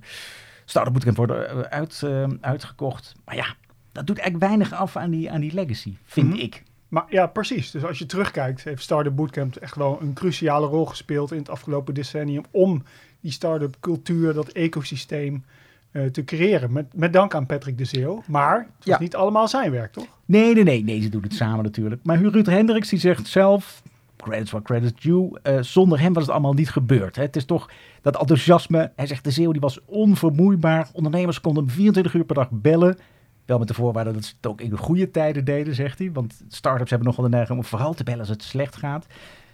startup 0.69 0.93
bootcamp 0.93 1.17
worden 1.17 1.57
uh, 1.57 1.61
uit, 1.61 2.01
uh, 2.05 2.25
uitgekocht. 2.41 3.13
Maar 3.25 3.35
ja, 3.35 3.45
dat 3.91 4.07
doet 4.07 4.17
eigenlijk 4.19 4.49
weinig 4.49 4.73
af 4.73 4.95
aan 4.95 5.09
die, 5.11 5.31
aan 5.31 5.41
die 5.41 5.53
legacy, 5.53 5.93
vind 6.03 6.27
Mhm. 6.29 6.37
ik. 6.39 6.63
Maar 6.87 7.05
ja, 7.09 7.27
precies. 7.27 7.71
Dus 7.71 7.83
als 7.85 7.99
je 7.99 8.05
terugkijkt, 8.05 8.63
heeft 8.63 8.83
Startup 8.83 9.15
Bootcamp 9.15 9.55
echt 9.55 9.75
wel 9.75 9.97
een 10.01 10.13
cruciale 10.13 10.67
rol 10.67 10.85
gespeeld 10.85 11.31
in 11.31 11.37
het 11.37 11.49
afgelopen 11.49 11.93
decennium 11.93 12.43
om 12.51 12.83
die 13.19 13.31
start-up 13.31 13.75
cultuur, 13.79 14.33
dat 14.33 14.47
ecosysteem 14.49 15.43
uh, 15.91 16.05
te 16.05 16.23
creëren. 16.23 16.71
Met, 16.71 16.85
met 16.95 17.13
dank 17.13 17.35
aan 17.35 17.45
Patrick 17.45 17.77
de 17.77 17.85
Zeeuw. 17.85 18.23
Maar 18.27 18.57
het 18.57 18.67
was 18.77 18.85
Ja. 18.85 18.99
niet 18.99 19.15
allemaal 19.15 19.47
zijn 19.47 19.71
werk, 19.71 19.91
toch? 19.93 20.07
Nee, 20.25 20.53
nee, 20.53 20.63
nee, 20.63 20.83
nee, 20.83 21.01
ze 21.01 21.09
doen 21.09 21.23
het 21.23 21.33
samen 21.33 21.63
natuurlijk. 21.63 22.01
Maar 22.03 22.17
Ruud 22.21 22.45
Hendricks 22.45 22.89
die 22.89 22.99
zegt 22.99 23.27
zelf, 23.27 23.81
credits 24.17 24.49
for 24.49 24.61
credits 24.61 25.01
due, 25.01 25.39
eh, 25.43 25.61
zonder 25.61 25.99
hem 25.99 26.13
was 26.13 26.23
het 26.23 26.31
allemaal 26.31 26.53
niet 26.53 26.69
gebeurd. 26.69 27.15
Hè. 27.15 27.21
Het 27.21 27.35
is 27.35 27.45
toch 27.45 27.69
dat 28.01 28.19
enthousiasme. 28.19 28.91
Hij 28.95 29.07
zegt 29.07 29.23
de 29.23 29.31
Zeeuw 29.31 29.51
die 29.51 29.61
was 29.61 29.79
onvermoeibaar. 29.85 30.89
Ondernemers 30.93 31.41
konden 31.41 31.63
hem 31.63 31.73
24 31.73 32.13
uur 32.13 32.25
per 32.25 32.35
dag 32.35 32.49
bellen. 32.51 32.97
Wel 33.45 33.57
met 33.59 33.67
de 33.67 33.73
voorwaarde 33.73 34.11
dat 34.11 34.25
ze 34.25 34.33
het 34.35 34.47
ook 34.47 34.61
in 34.61 34.69
de 34.69 34.77
goede 34.77 35.11
tijden 35.11 35.45
deden, 35.45 35.75
zegt 35.75 35.99
hij. 35.99 36.11
Want 36.11 36.43
start-ups 36.47 36.89
hebben 36.89 37.07
nogal 37.07 37.23
de 37.23 37.29
neiging 37.29 37.57
om 37.57 37.65
vooral 37.65 37.93
te 37.93 38.03
bellen 38.03 38.19
als 38.19 38.29
het 38.29 38.43
slecht 38.43 38.75
gaat. 38.75 39.05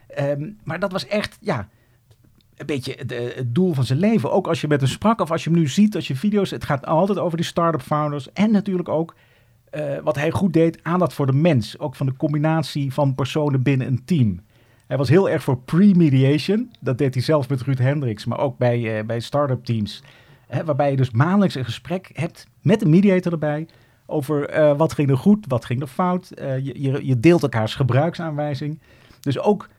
Ehm, 0.08 0.51
maar 0.63 0.79
dat 0.79 0.91
was 0.91 1.08
echt, 1.08 1.38
ja, 1.41 1.67
een 2.55 2.65
beetje 2.65 3.05
de, 3.05 3.34
het 3.36 3.55
doel 3.55 3.74
van 3.74 3.84
zijn 3.84 4.00
leven. 4.00 4.32
Ook 4.32 4.48
als 4.48 4.62
je 4.62 4.67
met 4.67 4.82
hem 4.82 4.89
sprak 4.89 5.22
of 5.22 5.32
als 5.32 5.43
je 5.43 5.50
hem 5.50 5.60
nu 5.60 5.67
ziet, 5.67 5.96
als 5.96 6.08
je 6.08 6.15
video's... 6.15 6.50
Het 6.50 6.63
gaat 6.63 6.86
altijd 6.86 7.20
over 7.20 7.38
die 7.38 7.46
start-up 7.46 7.82
founders. 7.82 8.32
En 8.32 8.51
natuurlijk 8.51 8.89
ook 8.89 9.15
uh, 9.75 9.98
wat 10.03 10.15
hij 10.15 10.32
goed 10.32 10.53
deed, 10.53 10.84
aandacht 10.84 11.13
voor 11.13 11.25
de 11.25 11.34
mens. 11.34 11.79
Ook 11.79 11.96
van 11.96 12.05
de 12.05 12.15
combinatie 12.15 12.93
van 12.93 13.15
personen 13.15 13.63
binnen 13.63 13.88
een 13.88 14.05
team. 14.05 14.39
Hij 14.93 15.01
was 15.01 15.12
heel 15.12 15.29
erg 15.29 15.43
voor 15.43 15.57
pre-mediation. 15.57 16.71
Dat 16.79 16.97
deed 16.97 17.13
hij 17.13 17.23
zelf 17.23 17.50
met 17.50 17.62
Ruud 17.62 17.77
Hendricks, 17.77 18.25
maar 18.25 18.39
ook 18.39 18.57
bij, 18.57 18.97
uh, 19.00 19.05
bij 19.05 19.19
start-up 19.19 19.65
teams. 19.65 20.03
Hè, 20.47 20.63
waarbij 20.65 20.91
je 20.91 20.97
dus 20.97 21.12
maandelijks 21.12 21.55
een 21.55 21.65
gesprek 21.65 22.09
hebt 22.13 22.47
met 22.62 22.81
een 22.81 22.89
mediator 22.89 23.31
erbij... 23.31 23.67
over 24.05 24.57
uh, 24.57 24.77
wat 24.77 24.93
ging 24.93 25.09
er 25.09 25.17
goed, 25.17 25.45
wat 25.47 25.65
ging 25.65 25.81
er 25.81 25.88
fout. 25.88 26.31
Uh, 26.35 26.57
je, 26.57 26.81
je, 26.81 27.05
je 27.05 27.19
deelt 27.19 27.43
elkaars 27.43 27.75
gebruiksaanwijzing. 27.75 28.79
Dus 29.19 29.39
ook 29.39 29.69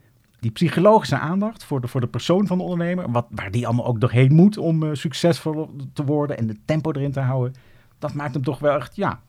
die 0.41 0.51
psychologische 0.51 1.19
aandacht 1.19 1.65
voor 1.65 1.81
de, 1.81 1.89
voor 1.89 2.01
de 2.01 2.07
persoon 2.07 2.47
van 2.47 2.59
de 2.59 2.65
ondernemer... 2.65 3.11
Wat, 3.11 3.27
waar 3.31 3.51
die 3.51 3.67
allemaal 3.67 3.87
ook 3.87 4.01
doorheen 4.01 4.35
moet 4.35 4.59
om 4.59 4.95
succesvol 4.95 5.71
te 5.93 6.05
worden... 6.05 6.39
en 6.39 6.47
de 6.47 6.57
tempo 6.65 6.93
erin 6.93 7.13
te 7.13 7.21
houden... 7.21 7.55
dat 7.99 8.15
maakt 8.15 8.35
hem 8.35 8.45
toch 8.45 8.59
wel 8.59 8.77
echt, 8.77 8.97
ja, 8.97 9.21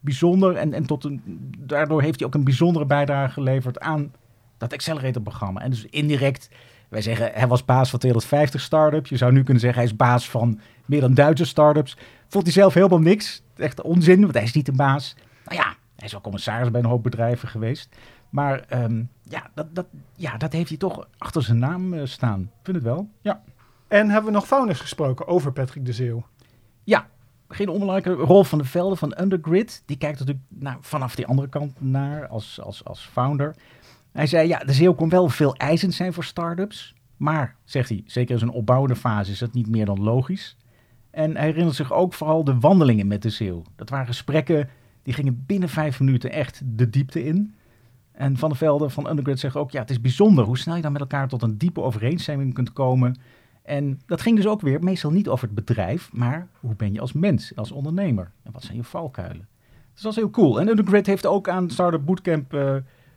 bijzonder. 0.00 0.56
En, 0.56 0.72
en 0.72 0.86
tot 0.86 1.04
een, 1.04 1.22
daardoor 1.58 2.02
heeft 2.02 2.18
hij 2.18 2.28
ook 2.28 2.34
een 2.34 2.44
bijzondere 2.44 2.86
bijdrage 2.86 3.32
geleverd 3.32 3.80
aan 3.80 4.12
dat 4.58 4.72
Accelerator-programma. 4.72 5.60
En 5.60 5.70
dus 5.70 5.84
indirect, 5.84 6.48
wij 6.88 7.02
zeggen 7.02 7.30
hij 7.32 7.46
was 7.46 7.64
baas 7.64 7.90
van 7.90 7.98
250 7.98 8.60
start-ups. 8.60 9.10
Je 9.10 9.16
zou 9.16 9.32
nu 9.32 9.42
kunnen 9.42 9.60
zeggen 9.60 9.80
hij 9.80 9.90
is 9.90 9.96
baas 9.96 10.30
van 10.30 10.60
meer 10.84 11.00
dan 11.00 11.14
duizend 11.14 11.48
start-ups. 11.48 11.96
Vond 12.28 12.44
hij 12.44 12.52
zelf 12.52 12.74
helemaal 12.74 13.00
niks. 13.00 13.42
Echt 13.56 13.82
onzin, 13.82 14.20
want 14.20 14.34
hij 14.34 14.42
is 14.42 14.52
niet 14.52 14.66
de 14.66 14.72
baas. 14.72 15.16
Nou 15.44 15.56
ja, 15.56 15.74
hij 15.96 16.06
is 16.06 16.12
wel 16.12 16.20
commissaris 16.20 16.70
bij 16.70 16.80
een 16.80 16.86
hoop 16.86 17.02
bedrijven 17.02 17.48
geweest. 17.48 17.96
Maar 18.30 18.64
um, 18.70 19.08
ja, 19.22 19.50
dat, 19.54 19.74
dat, 19.74 19.86
ja, 20.16 20.36
dat 20.36 20.52
heeft 20.52 20.68
hij 20.68 20.78
toch 20.78 21.08
achter 21.18 21.42
zijn 21.42 21.58
naam 21.58 21.94
uh, 21.94 22.00
staan. 22.04 22.40
Ik 22.40 22.48
vind 22.62 22.76
het 22.76 22.84
wel, 22.84 23.08
ja. 23.20 23.42
En 23.88 24.06
hebben 24.10 24.32
we 24.32 24.36
nog 24.36 24.46
founders 24.46 24.80
gesproken 24.80 25.26
over 25.26 25.52
Patrick 25.52 25.86
de 25.86 25.92
Zeeuw? 25.92 26.26
Ja, 26.84 27.06
geen 27.48 27.68
onbelangrijke 27.68 28.22
rol 28.22 28.44
van 28.44 28.58
de 28.58 28.64
velden 28.64 28.98
van 28.98 29.20
Undergrid. 29.20 29.82
Die 29.86 29.96
kijkt 29.96 30.18
natuurlijk 30.18 30.44
naar, 30.48 30.76
vanaf 30.80 31.14
die 31.14 31.26
andere 31.26 31.48
kant 31.48 31.80
naar 31.80 32.26
als, 32.26 32.60
als, 32.60 32.84
als 32.84 33.00
founder. 33.00 33.54
Hij 34.14 34.26
zei, 34.26 34.48
ja, 34.48 34.58
de 34.58 34.72
Zeeuw 34.72 34.94
kon 34.94 35.08
wel 35.08 35.28
veel 35.28 35.54
eisend 35.54 35.94
zijn 35.94 36.12
voor 36.12 36.24
start-ups. 36.24 36.94
Maar, 37.16 37.56
zegt 37.64 37.88
hij, 37.88 38.02
zeker 38.06 38.32
in 38.32 38.38
zijn 38.38 38.50
opbouwende 38.50 38.96
fase 38.96 39.30
is 39.30 39.38
dat 39.38 39.52
niet 39.52 39.68
meer 39.68 39.84
dan 39.84 40.02
logisch. 40.02 40.56
En 41.10 41.36
hij 41.36 41.46
herinnert 41.46 41.76
zich 41.76 41.92
ook 41.92 42.14
vooral 42.14 42.44
de 42.44 42.58
wandelingen 42.58 43.06
met 43.06 43.22
de 43.22 43.30
Zeeuw. 43.30 43.62
Dat 43.76 43.90
waren 43.90 44.06
gesprekken 44.06 44.68
die 45.02 45.14
gingen 45.14 45.44
binnen 45.46 45.68
vijf 45.68 46.00
minuten 46.00 46.32
echt 46.32 46.62
de 46.64 46.90
diepte 46.90 47.24
in. 47.24 47.54
En 48.12 48.36
Van 48.36 48.48
der 48.48 48.58
Velde 48.58 48.88
van 48.88 49.08
Undergrid 49.10 49.38
zegt 49.38 49.56
ook, 49.56 49.70
ja, 49.70 49.80
het 49.80 49.90
is 49.90 50.00
bijzonder 50.00 50.44
hoe 50.44 50.58
snel 50.58 50.76
je 50.76 50.82
dan 50.82 50.92
met 50.92 51.00
elkaar 51.00 51.28
tot 51.28 51.42
een 51.42 51.58
diepe 51.58 51.80
overeenstemming 51.80 52.54
kunt 52.54 52.72
komen. 52.72 53.16
En 53.62 54.00
dat 54.06 54.20
ging 54.20 54.36
dus 54.36 54.46
ook 54.46 54.60
weer 54.60 54.82
meestal 54.82 55.10
niet 55.10 55.28
over 55.28 55.46
het 55.46 55.54
bedrijf, 55.54 56.12
maar 56.12 56.48
hoe 56.60 56.74
ben 56.76 56.92
je 56.92 57.00
als 57.00 57.12
mens, 57.12 57.56
als 57.56 57.72
ondernemer? 57.72 58.30
En 58.42 58.52
wat 58.52 58.62
zijn 58.62 58.76
je 58.76 58.84
valkuilen? 58.84 59.48
Dus 59.92 60.02
dat 60.02 60.12
is 60.12 60.18
heel 60.18 60.30
cool. 60.30 60.60
En 60.60 60.68
Undergrid 60.68 61.06
heeft 61.06 61.26
ook 61.26 61.48
aan 61.48 61.70
Startup 61.70 62.04
Bootcamp 62.04 62.54
uh, 62.54 62.74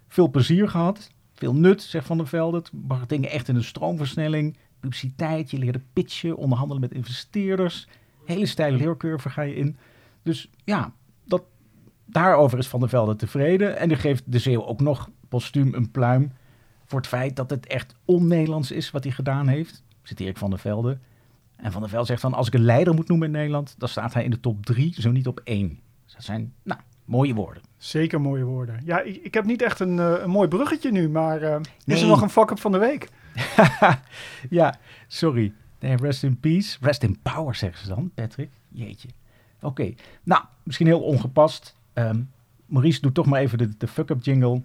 veel 0.08 0.30
plezier 0.30 0.70
gehad. 0.70 1.12
Veel 1.34 1.56
nut, 1.56 1.82
zegt 1.82 2.06
Van 2.06 2.18
der 2.18 2.28
Velde. 2.28 2.58
Het 2.58 2.72
bracht 2.74 3.10
dingen 3.10 3.30
echt 3.30 3.48
in 3.48 3.56
een 3.56 3.64
stroomversnelling. 3.64 4.58
Publiciteit, 4.80 5.52
je 5.52 5.58
leerde 5.58 5.82
pitchen, 5.94 6.38
onderhandelen 6.38 6.82
met 6.82 6.92
investeerders. 6.92 7.88
Hele 8.26 8.46
steile 8.46 8.78
leercurve 8.78 9.30
ga 9.30 9.42
je 9.42 9.56
in. 9.56 9.78
Dus 10.24 10.50
ja, 10.64 10.94
dat, 11.24 11.44
daarover 12.06 12.58
is 12.58 12.68
Van 12.68 12.80
der 12.80 12.90
Velde 12.90 13.16
tevreden. 13.16 13.78
En 13.78 13.88
die 13.88 13.98
geeft 13.98 14.24
de 14.26 14.40
Zeeuw 14.40 14.66
ook 14.66 14.82
nog 14.82 15.10
postuum 15.30 15.74
een 15.74 15.92
pluim 15.92 16.32
voor 16.86 17.00
het 17.00 17.08
feit 17.08 17.36
dat 17.36 17.50
het 17.50 17.68
echt 17.68 17.96
on-Nederlands 18.06 18.72
is 18.72 18.92
wat 18.92 19.04
hij 19.04 19.14
gedaan 19.14 19.48
heeft. 19.48 19.84
Zit 20.04 20.20
Erik 20.20 20.38
van 20.38 20.50
der 20.50 20.60
Velde. 20.60 20.98
En 21.56 21.72
Van 21.72 21.82
der 21.82 21.90
Velde 21.90 22.06
zegt 22.06 22.22
dan, 22.22 22.34
als 22.34 22.48
ik 22.48 22.54
een 22.54 22.62
leider 22.62 22.94
moet 22.94 23.08
noemen 23.08 23.28
in 23.28 23.34
Nederland, 23.34 23.76
dan 23.78 23.90
staat 23.90 24.14
hij 24.14 24.24
in 24.24 24.30
de 24.30 24.40
top 24.40 24.66
drie, 24.66 25.02
zo 25.02 25.12
niet 25.12 25.28
op 25.28 25.42
één. 25.44 25.80
Dus 26.06 26.14
dat 26.14 26.24
zijn, 26.24 26.54
nou, 26.64 26.80
mooie 27.08 27.34
woorden. 27.34 27.64
Zeker 27.78 28.22
mooie 28.22 28.44
woorden. 28.44 28.82
Ja, 28.86 29.02
ik, 29.02 29.16
ik 29.16 29.34
heb 29.34 29.46
niet 29.46 29.62
echt 29.62 29.80
een, 29.80 29.98
uh, 29.98 30.14
een 30.20 30.30
mooi 30.30 30.48
bruggetje 30.48 30.92
nu, 30.92 31.10
maar 31.10 31.42
uh, 31.42 31.50
Nee. 31.50 31.62
is 31.98 32.02
er 32.02 32.08
nog 32.08 32.22
een 32.22 32.30
fuck-up 32.30 32.60
van 32.60 32.72
de 32.72 32.78
week? 32.78 33.10
ja, 34.50 34.76
sorry. 35.08 35.54
Nee, 35.80 35.96
rest 35.96 36.24
in 36.24 36.40
peace. 36.40 36.78
Rest 36.82 37.04
in 37.04 37.20
power, 37.22 37.56
zeggen 37.56 37.82
ze 37.82 37.88
dan, 37.88 38.12
Patrick. 38.14 38.50
Jeetje. 38.70 39.10
Oké. 39.62 39.94
Nou, 40.24 40.44
misschien 40.64 40.88
heel 40.88 41.02
ongepast. 41.02 41.76
Um, 41.94 42.30
Maurice, 42.66 43.02
doe 43.02 43.12
toch 43.12 43.26
maar 43.26 43.40
even 43.42 43.58
de, 43.58 43.70
de 43.78 43.88
fuck-up 43.88 44.24
jingle. 44.24 44.62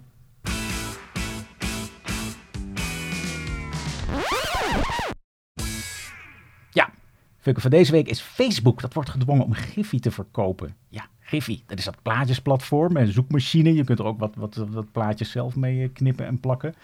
Van 7.43 7.71
deze 7.71 7.91
week 7.91 8.07
is 8.07 8.21
Facebook. 8.21 8.81
Dat 8.81 8.93
wordt 8.93 9.09
gedwongen 9.09 9.45
om 9.45 9.53
Giphy 9.53 9.99
te 9.99 10.11
verkopen. 10.11 10.75
Ja, 10.89 11.07
Giphy, 11.19 11.61
dat 11.65 11.77
is 11.77 11.85
dat 11.85 12.01
plaatjesplatform 12.01 12.97
en 12.97 13.13
zoekmachine. 13.13 13.73
Je 13.73 13.83
kunt 13.83 13.99
er 13.99 14.05
ook 14.05 14.19
wat, 14.19 14.35
wat, 14.35 14.55
wat 14.55 14.91
plaatjes 14.91 15.31
zelf 15.31 15.55
mee 15.55 15.89
knippen 15.89 16.25
en 16.25 16.39
plakken. 16.39 16.75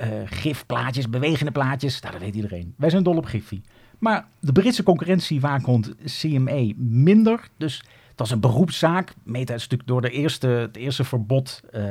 Uh, 0.00 0.06
gifplaatjes, 0.24 1.10
bewegende 1.10 1.52
plaatjes, 1.52 2.00
nou, 2.00 2.12
dat 2.12 2.22
weet 2.22 2.34
iedereen. 2.34 2.74
Wij 2.76 2.90
zijn 2.90 3.02
dol 3.02 3.16
op 3.16 3.24
Giphy. 3.24 3.60
Maar 3.98 4.28
de 4.40 4.52
Britse 4.52 4.82
concurrentiewaakhond 4.82 5.94
CMA 6.04 6.72
minder. 6.76 7.48
Dus 7.56 7.76
het 8.10 8.18
was 8.18 8.30
een 8.30 8.40
beroepszaak. 8.40 9.14
Meta 9.22 9.54
is 9.54 9.62
natuurlijk 9.62 9.88
door 9.88 10.00
de 10.00 10.10
eerste, 10.10 10.46
het 10.46 10.76
eerste 10.76 11.04
verbod 11.04 11.60
uh, 11.72 11.82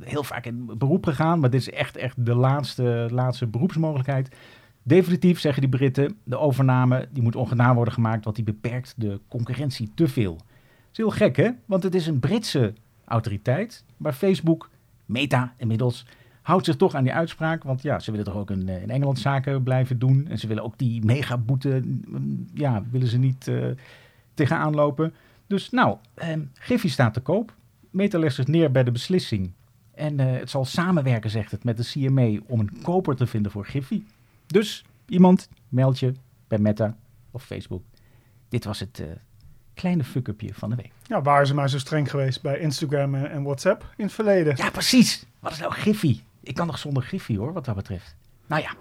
heel 0.00 0.22
vaak 0.22 0.46
in 0.46 0.78
beroep 0.78 1.04
gegaan. 1.04 1.38
Maar 1.38 1.50
dit 1.50 1.60
is 1.60 1.70
echt, 1.70 1.96
echt 1.96 2.26
de 2.26 2.34
laatste, 2.34 3.08
laatste 3.10 3.46
beroepsmogelijkheid. 3.46 4.36
Definitief 4.82 5.40
zeggen 5.40 5.60
die 5.62 5.70
Britten, 5.70 6.16
de 6.24 6.38
overname 6.38 7.08
die 7.12 7.22
moet 7.22 7.36
ongedaan 7.36 7.74
worden 7.74 7.94
gemaakt, 7.94 8.24
want 8.24 8.36
die 8.36 8.44
beperkt 8.44 8.94
de 8.96 9.20
concurrentie 9.28 9.90
te 9.94 10.08
veel. 10.08 10.34
Dat 10.36 10.90
is 10.90 10.96
heel 10.96 11.10
gek, 11.10 11.36
hè? 11.36 11.50
Want 11.66 11.82
het 11.82 11.94
is 11.94 12.06
een 12.06 12.18
Britse 12.18 12.74
autoriteit, 13.04 13.84
maar 13.96 14.12
Facebook, 14.12 14.70
Meta 15.06 15.54
inmiddels, 15.56 16.06
houdt 16.42 16.64
zich 16.64 16.76
toch 16.76 16.94
aan 16.94 17.04
die 17.04 17.12
uitspraak. 17.12 17.62
Want 17.62 17.82
ja, 17.82 17.98
ze 17.98 18.10
willen 18.10 18.26
toch 18.26 18.36
ook 18.36 18.50
in, 18.50 18.68
in 18.68 18.90
Engeland 18.90 19.18
zaken 19.18 19.62
blijven 19.62 19.98
doen. 19.98 20.26
En 20.28 20.38
ze 20.38 20.46
willen 20.46 20.64
ook 20.64 20.78
die 20.78 21.04
megaboete, 21.04 21.82
ja, 22.54 22.82
willen 22.90 23.08
ze 23.08 23.18
niet 23.18 23.46
uh, 23.46 23.66
tegenaan 24.34 24.74
lopen. 24.74 25.14
Dus 25.46 25.70
nou, 25.70 25.96
eh, 26.14 26.36
Giphy 26.54 26.88
staat 26.88 27.14
te 27.14 27.20
koop. 27.20 27.54
Meta 27.90 28.18
legt 28.18 28.34
zich 28.34 28.46
neer 28.46 28.70
bij 28.70 28.84
de 28.84 28.92
beslissing. 28.92 29.52
En 29.94 30.20
uh, 30.20 30.32
het 30.32 30.50
zal 30.50 30.64
samenwerken, 30.64 31.30
zegt 31.30 31.50
het, 31.50 31.64
met 31.64 31.76
de 31.76 31.84
CMA 31.84 32.38
om 32.46 32.60
een 32.60 32.82
koper 32.82 33.16
te 33.16 33.26
vinden 33.26 33.52
voor 33.52 33.64
Giphy. 33.64 34.02
Dus 34.52 34.84
iemand, 35.06 35.48
meld 35.68 35.98
je 35.98 36.12
bij 36.48 36.58
Meta 36.58 36.96
of 37.30 37.44
Facebook. 37.44 37.82
Dit 38.48 38.64
was 38.64 38.80
het 38.80 38.98
uh, 39.00 39.06
kleine 39.74 40.04
fuck-upje 40.04 40.54
van 40.54 40.70
de 40.70 40.76
week. 40.76 40.92
Ja, 41.06 41.22
waren 41.22 41.46
ze 41.46 41.54
maar 41.54 41.70
zo 41.70 41.78
streng 41.78 42.10
geweest 42.10 42.42
bij 42.42 42.58
Instagram 42.58 43.14
en, 43.14 43.42
WhatsApp 43.42 43.94
in 43.96 44.04
het 44.04 44.12
verleden? 44.14 44.56
Ja, 44.56 44.70
precies. 44.70 45.26
Wat 45.40 45.52
is 45.52 45.58
nou 45.58 45.72
Giphy? 45.72 46.20
Ik 46.40 46.54
kan 46.54 46.66
nog 46.66 46.78
zonder 46.78 47.02
Giphy 47.02 47.36
hoor, 47.36 47.52
wat 47.52 47.64
dat 47.64 47.74
betreft. 47.74 48.16
Nou 48.46 48.62
ja. 48.62 48.74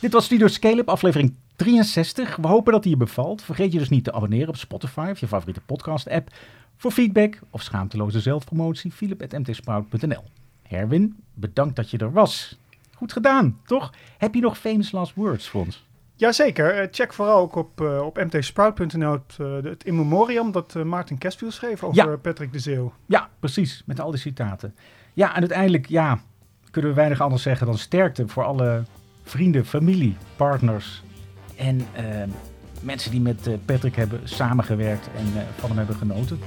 Dit 0.00 0.12
was 0.12 0.24
Studio 0.24 0.46
Scale-up, 0.46 0.88
aflevering 0.88 1.34
63. 1.56 2.36
We 2.36 2.46
hopen 2.46 2.72
dat 2.72 2.82
die 2.82 2.92
je 2.92 2.96
bevalt. 2.96 3.42
Vergeet 3.42 3.72
je 3.72 3.78
dus 3.78 3.88
niet 3.88 4.04
te 4.04 4.12
abonneren 4.12 4.48
op 4.48 4.56
Spotify 4.56 5.08
of 5.10 5.18
je 5.18 5.26
favoriete 5.26 5.60
podcast-app. 5.60 6.30
Voor 6.76 6.90
feedback 6.90 7.38
of 7.50 7.62
schaamteloze 7.62 8.20
zelfpromotie, 8.20 8.92
philip.mtsprout.nl. 8.92 10.24
Herwin, 10.62 11.16
bedankt 11.34 11.76
dat 11.76 11.90
je 11.90 11.98
er 11.98 12.12
was. 12.12 12.58
Goed 13.02 13.12
gedaan, 13.12 13.58
toch? 13.64 13.92
Heb 14.18 14.34
je 14.34 14.40
nog 14.40 14.58
famous 14.58 14.92
last 14.92 15.14
words 15.14 15.50
ons? 15.52 15.86
Jazeker, 16.14 16.74
eh, 16.74 16.88
check 16.90 17.12
vooral 17.12 17.38
ook 17.38 17.54
op, 17.54 17.80
uh, 17.80 18.02
op 18.04 18.24
mtsprout.nl 18.24 19.12
het, 19.12 19.36
uh, 19.40 19.62
het 19.62 19.84
in 19.84 19.96
memoriam 19.96 20.52
dat 20.52 20.74
Maarten 20.74 21.18
Kestwiel 21.18 21.50
schreef 21.50 21.82
over 21.82 22.10
Ja. 22.10 22.16
Patrick 22.16 22.52
de 22.52 22.58
Zeeuw. 22.58 22.92
Ja, 23.06 23.28
precies. 23.40 23.82
Met 23.86 24.00
al 24.00 24.10
die 24.10 24.20
citaten. 24.20 24.74
Ja, 25.12 25.34
en 25.34 25.40
uiteindelijk, 25.40 25.86
ja, 25.88 26.20
kunnen 26.70 26.90
we 26.90 26.96
weinig 26.96 27.20
anders 27.20 27.42
zeggen 27.42 27.66
dan 27.66 27.78
sterkte 27.78 28.28
voor 28.28 28.44
alle 28.44 28.82
vrienden, 29.22 29.66
familie, 29.66 30.16
partners 30.36 31.02
en 31.56 31.86
mensen 32.80 33.10
die 33.10 33.20
met 33.20 33.48
Patrick 33.64 33.94
hebben 33.96 34.20
samengewerkt 34.24 35.08
en 35.16 35.46
van 35.56 35.68
hem 35.68 35.78
hebben 35.78 35.96
genoten. 35.96 36.38